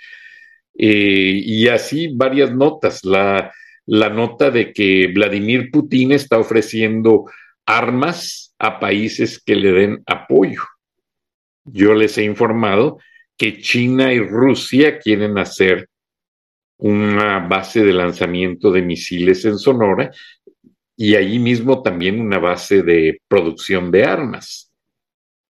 Eh, 0.79 1.41
y 1.45 1.69
así 1.69 2.15
varias 2.15 2.55
notas. 2.55 3.05
La, 3.05 3.53
la 3.87 4.11
nota 4.11 4.51
de 4.51 4.73
que 4.73 5.09
Vladimir 5.09 5.71
Putin 5.71 6.13
está 6.13 6.39
ofreciendo 6.39 7.25
armas 7.67 8.55
a 8.59 8.79
países 8.79 9.43
que 9.43 9.57
le 9.57 9.73
den 9.73 10.03
apoyo. 10.07 10.63
Yo 11.65 11.95
les 11.95 12.19
he 12.19 12.25
informado 12.25 12.99
que 13.37 13.61
China 13.61 14.13
y 14.13 14.21
Rusia 14.21 14.99
quieren 14.99 15.39
hacer 15.39 15.89
una 16.77 17.39
base 17.41 17.85
de 17.85 17.93
lanzamiento 17.93 18.73
de 18.73 18.83
misiles 18.83 19.45
en 19.45 19.59
Sonora 19.59 20.11
y 20.97 21.17
allí 21.17 21.39
mismo 21.39 21.83
también 21.83 22.21
una 22.21 22.39
base 22.39 22.83
de 22.83 23.21
producción 23.29 23.91
de 23.91 24.05
armas. 24.05 24.73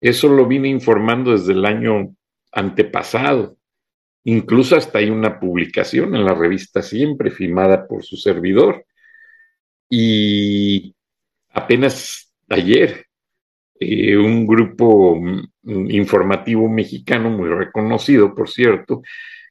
Eso 0.00 0.28
lo 0.28 0.46
vine 0.46 0.68
informando 0.68 1.32
desde 1.32 1.52
el 1.52 1.64
año 1.64 2.14
antepasado. 2.52 3.56
Incluso 4.24 4.76
hasta 4.76 4.98
hay 4.98 5.10
una 5.10 5.40
publicación 5.40 6.14
en 6.14 6.24
la 6.24 6.34
revista 6.34 6.82
Siempre, 6.82 7.30
firmada 7.30 7.86
por 7.86 8.04
su 8.04 8.16
servidor. 8.16 8.84
Y 9.88 10.94
apenas 11.50 12.32
ayer, 12.48 13.06
eh, 13.78 14.16
un 14.16 14.46
grupo 14.46 15.16
mm, 15.16 15.90
informativo 15.90 16.68
mexicano 16.68 17.30
muy 17.30 17.48
reconocido, 17.48 18.34
por 18.34 18.48
cierto, 18.48 19.02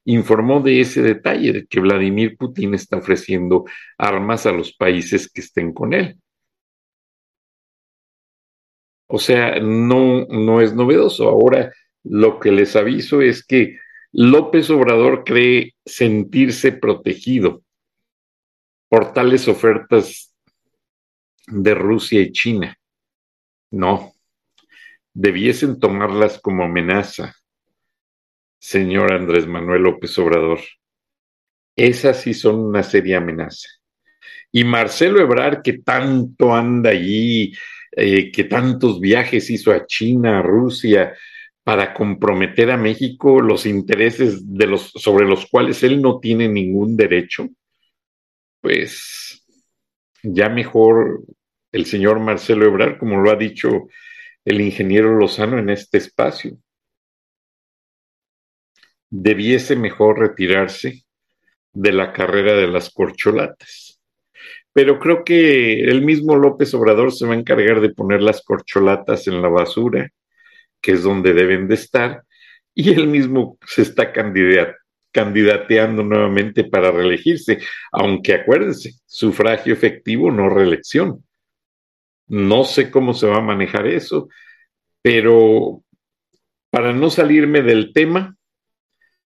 informó 0.05 0.61
de 0.61 0.81
ese 0.81 1.01
detalle, 1.01 1.53
de 1.53 1.67
que 1.67 1.79
Vladimir 1.79 2.37
Putin 2.37 2.73
está 2.73 2.97
ofreciendo 2.97 3.65
armas 3.97 4.45
a 4.45 4.51
los 4.51 4.73
países 4.73 5.31
que 5.31 5.41
estén 5.41 5.73
con 5.73 5.93
él. 5.93 6.19
O 9.07 9.19
sea, 9.19 9.59
no, 9.59 10.25
no 10.25 10.61
es 10.61 10.73
novedoso. 10.73 11.27
Ahora 11.27 11.73
lo 12.03 12.39
que 12.39 12.51
les 12.51 12.75
aviso 12.75 13.21
es 13.21 13.45
que 13.45 13.77
López 14.11 14.69
Obrador 14.69 15.23
cree 15.23 15.75
sentirse 15.85 16.71
protegido 16.71 17.63
por 18.87 19.13
tales 19.13 19.47
ofertas 19.47 20.33
de 21.47 21.75
Rusia 21.75 22.21
y 22.21 22.31
China. 22.31 22.77
No, 23.71 24.13
debiesen 25.13 25.79
tomarlas 25.79 26.39
como 26.39 26.63
amenaza, 26.63 27.35
señor 28.59 29.13
Andrés 29.13 29.47
Manuel 29.47 29.83
López 29.83 30.17
Obrador. 30.19 30.59
Esas 31.75 32.21
sí 32.21 32.33
son 32.33 32.59
una 32.59 32.83
seria 32.83 33.17
amenaza. 33.17 33.69
Y 34.51 34.63
Marcelo 34.63 35.21
Ebrard, 35.21 35.61
que 35.61 35.79
tanto 35.79 36.53
anda 36.53 36.89
allí, 36.89 37.53
eh, 37.91 38.31
que 38.31 38.43
tantos 38.43 38.99
viajes 38.99 39.49
hizo 39.49 39.71
a 39.71 39.85
China, 39.85 40.39
a 40.39 40.41
Rusia, 40.41 41.13
para 41.63 41.93
comprometer 41.93 42.71
a 42.71 42.77
México 42.77 43.41
los 43.41 43.65
intereses 43.65 44.43
sobre 44.95 45.27
los 45.27 45.45
cuales 45.45 45.83
él 45.83 46.01
no 46.01 46.19
tiene 46.19 46.47
ningún 46.47 46.97
derecho, 46.97 47.47
pues 48.59 49.45
ya 50.23 50.49
mejor 50.49 51.23
el 51.71 51.85
señor 51.85 52.19
Marcelo 52.19 52.65
Ebrard, 52.65 52.97
como 52.97 53.21
lo 53.21 53.31
ha 53.31 53.35
dicho 53.35 53.87
el 54.45 54.61
ingeniero 54.61 55.15
Lozano 55.15 55.59
en 55.59 55.69
este 55.69 55.99
espacio, 55.99 56.57
debiese 59.09 59.75
mejor 59.75 60.19
retirarse 60.19 61.03
de 61.73 61.91
la 61.91 62.13
carrera 62.13 62.53
de 62.53 62.67
las 62.67 62.89
corcholatas. 62.89 63.99
Pero 64.73 64.99
creo 64.99 65.23
que 65.23 65.81
el 65.81 66.01
mismo 66.03 66.35
López 66.35 66.73
Obrador 66.73 67.11
se 67.11 67.25
va 67.25 67.33
a 67.33 67.37
encargar 67.37 67.81
de 67.81 67.89
poner 67.89 68.21
las 68.21 68.43
corcholatas 68.43 69.27
en 69.27 69.41
la 69.41 69.49
basura 69.49 70.09
que 70.81 70.93
es 70.93 71.03
donde 71.03 71.33
deben 71.33 71.67
de 71.67 71.75
estar, 71.75 72.23
y 72.73 72.93
él 72.93 73.07
mismo 73.07 73.57
se 73.65 73.81
está 73.81 74.13
candidateando 75.11 76.03
nuevamente 76.03 76.63
para 76.63 76.91
reelegirse, 76.91 77.59
aunque 77.91 78.33
acuérdense, 78.33 78.93
sufragio 79.05 79.73
efectivo, 79.73 80.31
no 80.31 80.49
reelección. 80.49 81.25
No 82.27 82.63
sé 82.63 82.89
cómo 82.91 83.13
se 83.13 83.27
va 83.27 83.39
a 83.39 83.41
manejar 83.41 83.87
eso, 83.87 84.29
pero 85.01 85.83
para 86.69 86.93
no 86.93 87.09
salirme 87.09 87.61
del 87.61 87.91
tema, 87.91 88.37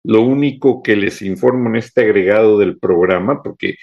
lo 0.04 0.22
único 0.22 0.82
que 0.82 0.96
les 0.96 1.22
informo 1.22 1.70
en 1.70 1.78
este 1.78 2.02
agregado 2.02 2.58
del 2.58 2.78
programa, 2.78 3.42
porque 3.44 3.76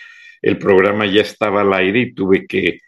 el 0.43 0.59
programa 0.59 1.07
ya 1.07 1.23
estaba 1.23 1.63
al 1.63 1.73
aire 1.73 2.01
y 2.01 2.15
tuve 2.15 2.47
que 2.47 2.81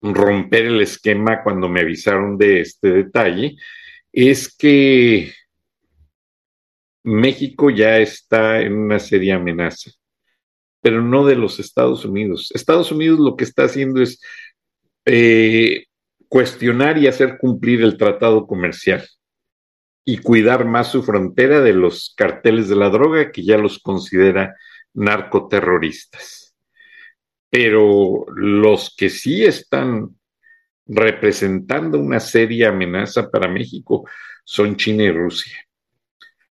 romper 0.00 0.66
el 0.66 0.80
esquema 0.80 1.42
cuando 1.42 1.68
me 1.68 1.80
avisaron 1.80 2.38
de 2.38 2.60
este 2.60 2.90
detalle, 2.90 3.56
es 4.12 4.54
que 4.56 5.32
México 7.04 7.70
ya 7.70 7.98
está 7.98 8.60
en 8.62 8.74
una 8.74 8.98
seria 8.98 9.36
amenaza, 9.36 9.90
pero 10.80 11.02
no 11.02 11.24
de 11.24 11.36
los 11.36 11.60
Estados 11.60 12.04
Unidos. 12.04 12.50
Estados 12.54 12.90
Unidos 12.92 13.20
lo 13.20 13.36
que 13.36 13.44
está 13.44 13.64
haciendo 13.64 14.02
es 14.02 14.20
eh, 15.04 15.84
cuestionar 16.28 16.98
y 16.98 17.06
hacer 17.06 17.38
cumplir 17.38 17.82
el 17.82 17.96
tratado 17.96 18.46
comercial 18.46 19.06
y 20.08 20.18
cuidar 20.18 20.64
más 20.64 20.92
su 20.92 21.02
frontera 21.02 21.60
de 21.60 21.72
los 21.72 22.14
carteles 22.16 22.68
de 22.68 22.76
la 22.76 22.90
droga 22.90 23.32
que 23.32 23.44
ya 23.44 23.58
los 23.58 23.80
considera 23.80 24.54
narcoterroristas. 24.94 26.54
Pero 27.50 28.24
los 28.36 28.94
que 28.96 29.10
sí 29.10 29.44
están 29.44 30.16
representando 30.86 31.98
una 31.98 32.20
seria 32.20 32.68
amenaza 32.68 33.28
para 33.28 33.48
México 33.48 34.08
son 34.44 34.76
China 34.76 35.02
y 35.02 35.10
Rusia. 35.10 35.58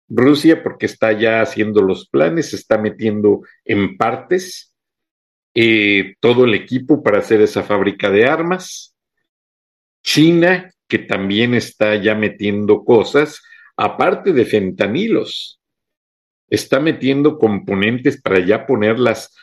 Rusia 0.08 0.60
porque 0.60 0.86
está 0.86 1.12
ya 1.12 1.40
haciendo 1.40 1.80
los 1.80 2.08
planes, 2.08 2.54
está 2.54 2.76
metiendo 2.76 3.42
en 3.64 3.96
partes 3.96 4.74
eh, 5.54 6.16
todo 6.18 6.44
el 6.44 6.54
equipo 6.54 7.04
para 7.04 7.18
hacer 7.18 7.40
esa 7.40 7.62
fábrica 7.62 8.10
de 8.10 8.26
armas. 8.26 8.96
China 10.02 10.73
que 10.88 10.98
también 10.98 11.54
está 11.54 11.96
ya 11.96 12.14
metiendo 12.14 12.84
cosas, 12.84 13.42
aparte 13.76 14.32
de 14.32 14.44
fentanilos, 14.44 15.60
está 16.48 16.80
metiendo 16.80 17.38
componentes 17.38 18.20
para 18.20 18.38
ya 18.40 18.66
poner 18.66 18.98
las 18.98 19.34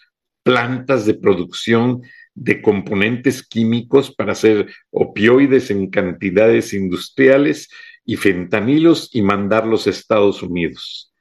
plantas 0.44 1.06
de 1.06 1.16
producción 1.16 2.02
de 2.34 2.62
componentes 2.62 3.46
químicos 3.46 4.14
para 4.14 4.32
hacer 4.32 4.72
opioides 4.89 5.70
en 5.70 5.89
cantidades 5.89 6.74
industriales 6.74 7.70
y 8.06 8.16
fentanilos 8.16 9.10
y 9.14 9.22
mandarlos 9.22 9.86
a 9.86 9.92
Estados 9.92 10.42
Unidos, 10.42 11.14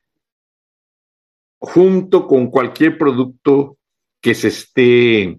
junto 1.59 2.27
con 2.27 2.51
cualquier 2.51 2.97
producto 2.97 3.77
que 4.21 4.35
se 4.35 4.49
esté 4.49 5.39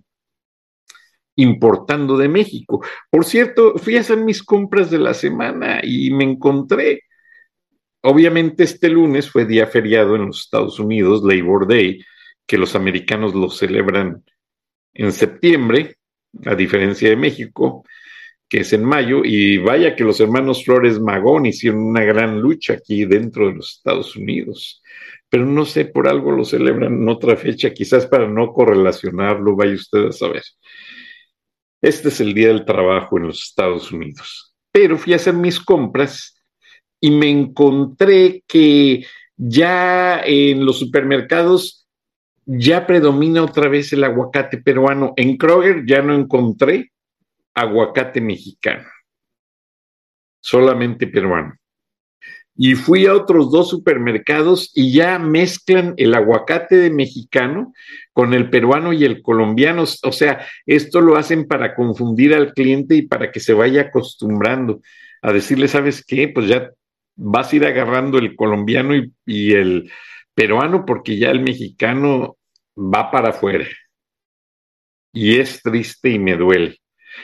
importando 1.35 2.17
de 2.17 2.27
México. 2.27 2.83
Por 3.09 3.25
cierto, 3.25 3.77
fui 3.77 3.97
a 3.97 4.01
hacer 4.01 4.17
mis 4.17 4.43
compras 4.43 4.91
de 4.91 4.99
la 4.99 5.13
semana 5.13 5.81
y 5.83 6.11
me 6.11 6.23
encontré, 6.23 7.03
obviamente 8.01 8.63
este 8.63 8.89
lunes 8.89 9.29
fue 9.29 9.45
día 9.45 9.67
feriado 9.67 10.15
en 10.15 10.27
los 10.27 10.41
Estados 10.41 10.79
Unidos, 10.79 11.23
Labor 11.23 11.67
Day, 11.67 12.03
que 12.45 12.57
los 12.57 12.75
americanos 12.75 13.33
lo 13.33 13.49
celebran 13.49 14.23
en 14.93 15.11
septiembre, 15.11 15.95
a 16.45 16.55
diferencia 16.55 17.09
de 17.09 17.15
México, 17.15 17.83
que 18.49 18.59
es 18.59 18.73
en 18.73 18.83
mayo, 18.83 19.21
y 19.23 19.57
vaya 19.57 19.95
que 19.95 20.03
los 20.03 20.19
hermanos 20.19 20.65
Flores 20.65 20.99
Magón 20.99 21.45
hicieron 21.45 21.81
una 21.81 22.03
gran 22.03 22.41
lucha 22.41 22.73
aquí 22.73 23.05
dentro 23.05 23.47
de 23.47 23.53
los 23.55 23.77
Estados 23.77 24.17
Unidos, 24.17 24.81
pero 25.29 25.45
no 25.45 25.65
sé, 25.65 25.85
por 25.85 26.09
algo 26.09 26.31
lo 26.31 26.43
celebran 26.43 26.95
en 26.95 27.07
otra 27.07 27.37
fecha, 27.37 27.73
quizás 27.73 28.05
para 28.07 28.27
no 28.27 28.51
correlacionarlo, 28.51 29.55
vaya 29.55 29.75
usted 29.75 30.07
a 30.07 30.11
saber. 30.11 30.43
Este 31.81 32.09
es 32.09 32.21
el 32.21 32.33
Día 32.33 32.49
del 32.49 32.65
Trabajo 32.65 33.17
en 33.17 33.27
los 33.27 33.43
Estados 33.43 33.91
Unidos. 33.91 34.53
Pero 34.71 34.97
fui 34.97 35.13
a 35.13 35.15
hacer 35.17 35.33
mis 35.33 35.59
compras 35.59 36.35
y 36.99 37.11
me 37.11 37.29
encontré 37.29 38.43
que 38.47 39.05
ya 39.35 40.21
en 40.23 40.65
los 40.65 40.77
supermercados 40.77 41.87
ya 42.45 42.85
predomina 42.85 43.43
otra 43.43 43.67
vez 43.67 43.91
el 43.93 44.03
aguacate 44.03 44.59
peruano. 44.59 45.13
En 45.17 45.37
Kroger 45.37 45.83
ya 45.85 46.01
no 46.01 46.13
encontré 46.13 46.91
aguacate 47.53 48.21
mexicano, 48.21 48.87
solamente 50.39 51.07
peruano. 51.07 51.55
Y 52.55 52.75
fui 52.75 53.05
a 53.05 53.13
otros 53.13 53.51
dos 53.51 53.69
supermercados 53.69 54.71
y 54.75 54.93
ya 54.93 55.17
mezclan 55.19 55.93
el 55.97 56.13
aguacate 56.13 56.75
de 56.75 56.91
mexicano 56.91 57.73
con 58.13 58.33
el 58.33 58.49
peruano 58.49 58.93
y 58.93 59.05
el 59.05 59.21
colombiano. 59.21 59.83
O 60.03 60.11
sea, 60.11 60.45
esto 60.65 61.01
lo 61.01 61.15
hacen 61.15 61.47
para 61.47 61.75
confundir 61.75 62.33
al 62.33 62.53
cliente 62.53 62.95
y 62.95 63.03
para 63.03 63.31
que 63.31 63.39
se 63.39 63.53
vaya 63.53 63.83
acostumbrando 63.83 64.81
a 65.21 65.31
decirle, 65.31 65.67
¿sabes 65.67 66.05
qué? 66.05 66.27
Pues 66.27 66.47
ya 66.47 66.71
vas 67.15 67.51
a 67.51 67.55
ir 67.55 67.65
agarrando 67.65 68.17
el 68.17 68.35
colombiano 68.35 68.95
y, 68.95 69.11
y 69.25 69.53
el 69.53 69.91
peruano 70.33 70.85
porque 70.85 71.17
ya 71.17 71.31
el 71.31 71.41
mexicano 71.41 72.37
va 72.77 73.11
para 73.11 73.29
afuera. 73.29 73.67
Y 75.13 75.39
es 75.39 75.61
triste 75.61 76.09
y 76.09 76.19
me 76.19 76.35
duele. 76.35 76.77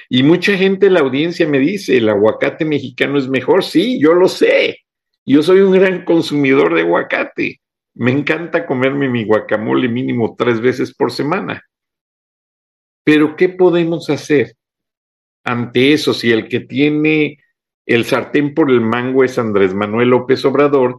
Y 0.09 0.23
mucha 0.23 0.57
gente 0.57 0.87
en 0.87 0.93
la 0.93 0.99
audiencia 1.01 1.47
me 1.47 1.59
dice, 1.59 1.97
el 1.97 2.09
aguacate 2.09 2.65
mexicano 2.65 3.17
es 3.17 3.27
mejor. 3.27 3.63
Sí, 3.63 3.99
yo 4.01 4.13
lo 4.13 4.27
sé. 4.27 4.79
Yo 5.29 5.43
soy 5.43 5.59
un 5.59 5.73
gran 5.73 6.05
consumidor 6.05 6.73
de 6.73 6.81
aguacate. 6.81 7.59
Me 7.95 8.11
encanta 8.11 8.65
comerme 8.65 9.09
mi 9.09 9.25
guacamole 9.25 9.89
mínimo 9.89 10.35
tres 10.37 10.61
veces 10.61 10.95
por 10.95 11.11
semana. 11.11 11.61
Pero 13.03 13.35
¿qué 13.35 13.49
podemos 13.49 14.09
hacer 14.09 14.55
ante 15.43 15.91
eso 15.91 16.13
si 16.13 16.31
el 16.31 16.47
que 16.47 16.61
tiene 16.61 17.39
el 17.85 18.05
sartén 18.05 18.53
por 18.53 18.71
el 18.71 18.79
mango 18.79 19.25
es 19.25 19.37
Andrés 19.37 19.73
Manuel 19.73 20.09
López 20.09 20.45
Obrador 20.45 20.97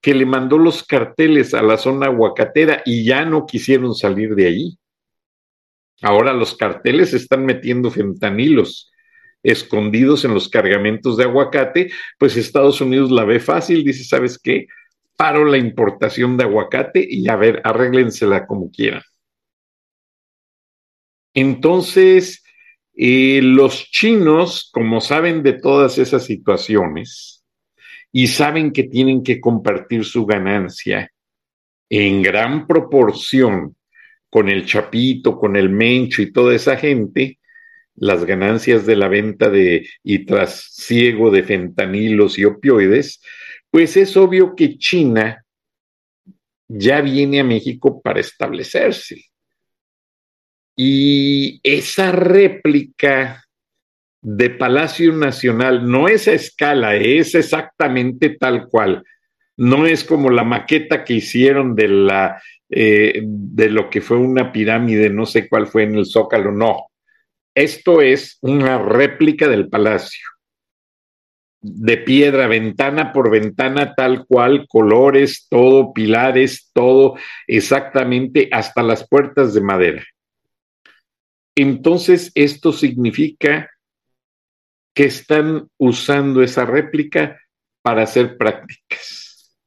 que 0.00 0.12
le 0.12 0.26
mandó 0.26 0.58
los 0.58 0.82
carteles 0.82 1.54
a 1.54 1.62
la 1.62 1.76
zona 1.76 2.06
aguacatera 2.06 2.82
y 2.84 3.04
ya 3.04 3.24
no 3.24 3.46
quisieron 3.46 3.94
salir 3.94 4.34
de 4.34 4.46
allí. 4.48 4.78
Ahora 6.02 6.32
los 6.32 6.56
carteles 6.56 7.14
están 7.14 7.46
metiendo 7.46 7.92
fentanilos 7.92 8.90
escondidos 9.42 10.24
en 10.24 10.34
los 10.34 10.48
cargamentos 10.48 11.16
de 11.16 11.24
aguacate, 11.24 11.90
pues 12.18 12.36
Estados 12.36 12.80
Unidos 12.80 13.10
la 13.10 13.24
ve 13.24 13.40
fácil, 13.40 13.84
dice, 13.84 14.04
¿sabes 14.04 14.38
qué? 14.38 14.66
Paro 15.16 15.44
la 15.44 15.58
importación 15.58 16.36
de 16.36 16.44
aguacate 16.44 17.06
y 17.08 17.28
a 17.28 17.36
ver, 17.36 17.60
arréglensela 17.64 18.46
como 18.46 18.70
quieran. 18.70 19.02
Entonces, 21.34 22.42
eh, 22.94 23.40
los 23.42 23.90
chinos, 23.90 24.70
como 24.72 25.00
saben 25.00 25.42
de 25.42 25.52
todas 25.52 25.98
esas 25.98 26.24
situaciones 26.24 27.44
y 28.10 28.26
saben 28.26 28.72
que 28.72 28.84
tienen 28.84 29.22
que 29.22 29.40
compartir 29.40 30.04
su 30.04 30.26
ganancia 30.26 31.12
en 31.88 32.22
gran 32.22 32.66
proporción 32.66 33.76
con 34.30 34.48
el 34.48 34.66
Chapito, 34.66 35.38
con 35.38 35.56
el 35.56 35.70
Mencho 35.70 36.22
y 36.22 36.32
toda 36.32 36.54
esa 36.54 36.76
gente, 36.76 37.37
las 38.00 38.24
ganancias 38.24 38.86
de 38.86 38.96
la 38.96 39.08
venta 39.08 39.50
de 39.50 39.88
y 40.02 40.24
trasiego 40.24 41.30
de 41.30 41.42
fentanilos 41.42 42.38
y 42.38 42.44
opioides, 42.44 43.20
pues 43.70 43.96
es 43.96 44.16
obvio 44.16 44.54
que 44.54 44.78
China 44.78 45.44
ya 46.68 47.00
viene 47.00 47.40
a 47.40 47.44
México 47.44 48.00
para 48.00 48.20
establecerse. 48.20 49.24
Y 50.76 51.60
esa 51.62 52.12
réplica 52.12 53.44
de 54.20 54.50
Palacio 54.50 55.12
Nacional 55.12 55.90
no 55.90 56.08
es 56.08 56.28
a 56.28 56.32
escala, 56.32 56.96
es 56.96 57.34
exactamente 57.34 58.30
tal 58.30 58.68
cual. 58.68 59.02
No 59.56 59.86
es 59.86 60.04
como 60.04 60.30
la 60.30 60.44
maqueta 60.44 61.04
que 61.04 61.14
hicieron 61.14 61.74
de 61.74 61.88
la 61.88 62.40
eh, 62.70 63.22
de 63.24 63.70
lo 63.70 63.88
que 63.88 64.02
fue 64.02 64.18
una 64.18 64.52
pirámide, 64.52 65.08
no 65.08 65.24
sé 65.24 65.48
cuál 65.48 65.66
fue 65.66 65.84
en 65.84 65.94
el 65.94 66.06
Zócalo, 66.06 66.52
no. 66.52 66.88
Esto 67.58 68.02
es 68.02 68.38
una 68.40 68.78
réplica 68.78 69.48
del 69.48 69.68
palacio, 69.68 70.28
de 71.60 71.96
piedra, 71.96 72.46
ventana 72.46 73.12
por 73.12 73.32
ventana, 73.32 73.96
tal 73.96 74.26
cual, 74.26 74.68
colores, 74.68 75.48
todo, 75.50 75.92
pilares, 75.92 76.70
todo 76.72 77.16
exactamente, 77.48 78.48
hasta 78.52 78.84
las 78.84 79.08
puertas 79.08 79.54
de 79.54 79.60
madera. 79.60 80.04
Entonces, 81.56 82.30
esto 82.36 82.72
significa 82.72 83.68
que 84.94 85.06
están 85.06 85.68
usando 85.78 86.44
esa 86.44 86.64
réplica 86.64 87.40
para 87.82 88.04
hacer 88.04 88.36
prácticas 88.36 89.58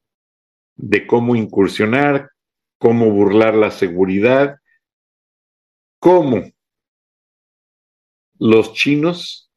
de 0.77 1.05
cómo 1.05 1.35
incursionar, 1.35 2.31
cómo 2.77 3.11
burlar 3.11 3.53
la 3.53 3.69
seguridad, 3.69 4.59
cómo 5.99 6.53
los 8.41 8.73
chinos 8.73 9.51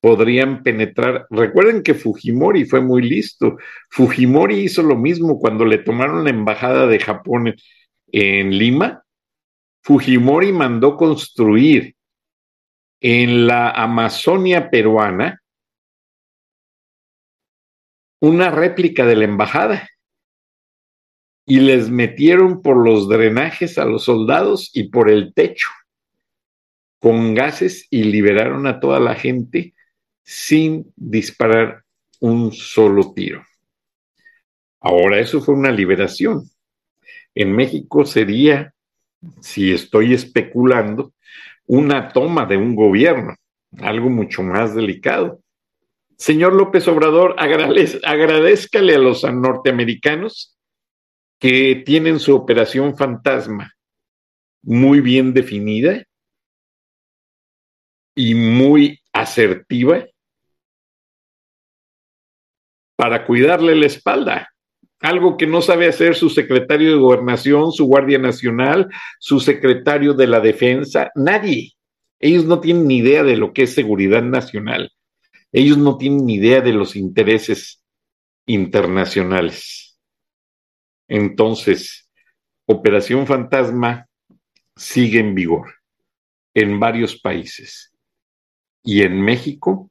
podrían 0.00 0.62
penetrar. 0.62 1.26
Recuerden 1.30 1.82
que 1.82 1.94
Fujimori 1.94 2.64
fue 2.64 2.80
muy 2.80 3.02
listo. 3.02 3.58
Fujimori 3.90 4.60
hizo 4.60 4.82
lo 4.82 4.96
mismo 4.96 5.38
cuando 5.38 5.64
le 5.64 5.78
tomaron 5.78 6.22
la 6.24 6.30
embajada 6.30 6.86
de 6.86 7.00
Japón 7.00 7.54
en 8.12 8.56
Lima. 8.56 9.04
Fujimori 9.82 10.52
mandó 10.52 10.96
construir 10.96 11.96
en 13.00 13.48
la 13.48 13.70
Amazonia 13.70 14.70
peruana 14.70 15.42
una 18.20 18.50
réplica 18.50 19.06
de 19.06 19.16
la 19.16 19.24
embajada 19.24 19.88
y 21.46 21.58
les 21.58 21.90
metieron 21.90 22.62
por 22.62 22.76
los 22.76 23.08
drenajes 23.08 23.76
a 23.76 23.86
los 23.86 24.04
soldados 24.04 24.70
y 24.72 24.84
por 24.84 25.10
el 25.10 25.34
techo 25.34 25.68
con 27.00 27.34
gases 27.34 27.86
y 27.90 28.04
liberaron 28.04 28.66
a 28.66 28.78
toda 28.78 29.00
la 29.00 29.14
gente 29.14 29.74
sin 30.22 30.92
disparar 30.96 31.82
un 32.20 32.52
solo 32.52 33.12
tiro. 33.14 33.44
Ahora, 34.80 35.18
eso 35.18 35.40
fue 35.40 35.54
una 35.54 35.72
liberación. 35.72 36.48
En 37.34 37.56
México 37.56 38.04
sería, 38.04 38.74
si 39.40 39.72
estoy 39.72 40.14
especulando, 40.14 41.14
una 41.66 42.12
toma 42.12 42.46
de 42.46 42.56
un 42.56 42.74
gobierno, 42.74 43.34
algo 43.78 44.10
mucho 44.10 44.42
más 44.42 44.74
delicado. 44.74 45.40
Señor 46.16 46.52
López 46.52 46.86
Obrador, 46.88 47.34
agradezcale 47.38 48.94
a 48.94 48.98
los 48.98 49.24
norteamericanos 49.24 50.58
que 51.38 51.82
tienen 51.86 52.18
su 52.18 52.36
operación 52.36 52.96
fantasma 52.96 53.72
muy 54.62 55.00
bien 55.00 55.32
definida 55.32 56.04
y 58.20 58.34
muy 58.34 59.00
asertiva 59.14 60.04
para 62.94 63.24
cuidarle 63.24 63.74
la 63.74 63.86
espalda. 63.86 64.50
Algo 65.00 65.38
que 65.38 65.46
no 65.46 65.62
sabe 65.62 65.88
hacer 65.88 66.14
su 66.14 66.28
secretario 66.28 66.90
de 66.90 66.98
gobernación, 66.98 67.72
su 67.72 67.86
Guardia 67.86 68.18
Nacional, 68.18 68.90
su 69.18 69.40
secretario 69.40 70.12
de 70.12 70.26
la 70.26 70.40
Defensa, 70.40 71.10
nadie. 71.14 71.72
Ellos 72.18 72.44
no 72.44 72.60
tienen 72.60 72.86
ni 72.86 72.98
idea 72.98 73.22
de 73.22 73.38
lo 73.38 73.54
que 73.54 73.62
es 73.62 73.72
seguridad 73.72 74.22
nacional. 74.22 74.92
Ellos 75.50 75.78
no 75.78 75.96
tienen 75.96 76.26
ni 76.26 76.34
idea 76.34 76.60
de 76.60 76.74
los 76.74 76.96
intereses 76.96 77.82
internacionales. 78.44 79.98
Entonces, 81.08 82.10
Operación 82.66 83.26
Fantasma 83.26 84.06
sigue 84.76 85.20
en 85.20 85.34
vigor 85.34 85.72
en 86.52 86.78
varios 86.78 87.18
países. 87.18 87.89
Y 88.82 89.02
en 89.02 89.20
México, 89.20 89.90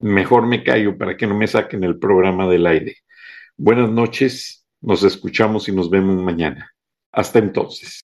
mejor 0.00 0.46
me 0.46 0.64
callo 0.64 0.98
para 0.98 1.16
que 1.16 1.26
no 1.26 1.36
me 1.36 1.46
saquen 1.46 1.84
el 1.84 1.98
programa 1.98 2.48
del 2.48 2.66
aire. 2.66 2.96
Buenas 3.56 3.90
noches, 3.90 4.66
nos 4.80 5.02
escuchamos 5.02 5.68
y 5.68 5.72
nos 5.72 5.88
vemos 5.88 6.22
mañana. 6.22 6.72
Hasta 7.12 7.38
entonces. 7.38 8.00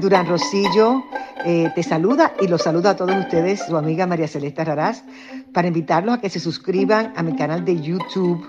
Durán 0.00 0.26
Rosillo 0.26 1.04
eh, 1.44 1.70
te 1.74 1.82
saluda 1.82 2.32
y 2.40 2.48
los 2.48 2.62
saluda 2.62 2.90
a 2.90 2.96
todos 2.96 3.14
ustedes, 3.16 3.66
su 3.66 3.76
amiga 3.76 4.06
María 4.06 4.26
Celeste 4.26 4.64
Raraz, 4.64 5.04
para 5.52 5.68
invitarlos 5.68 6.14
a 6.14 6.20
que 6.20 6.30
se 6.30 6.40
suscriban 6.40 7.12
a 7.16 7.22
mi 7.22 7.36
canal 7.36 7.66
de 7.66 7.78
YouTube, 7.78 8.48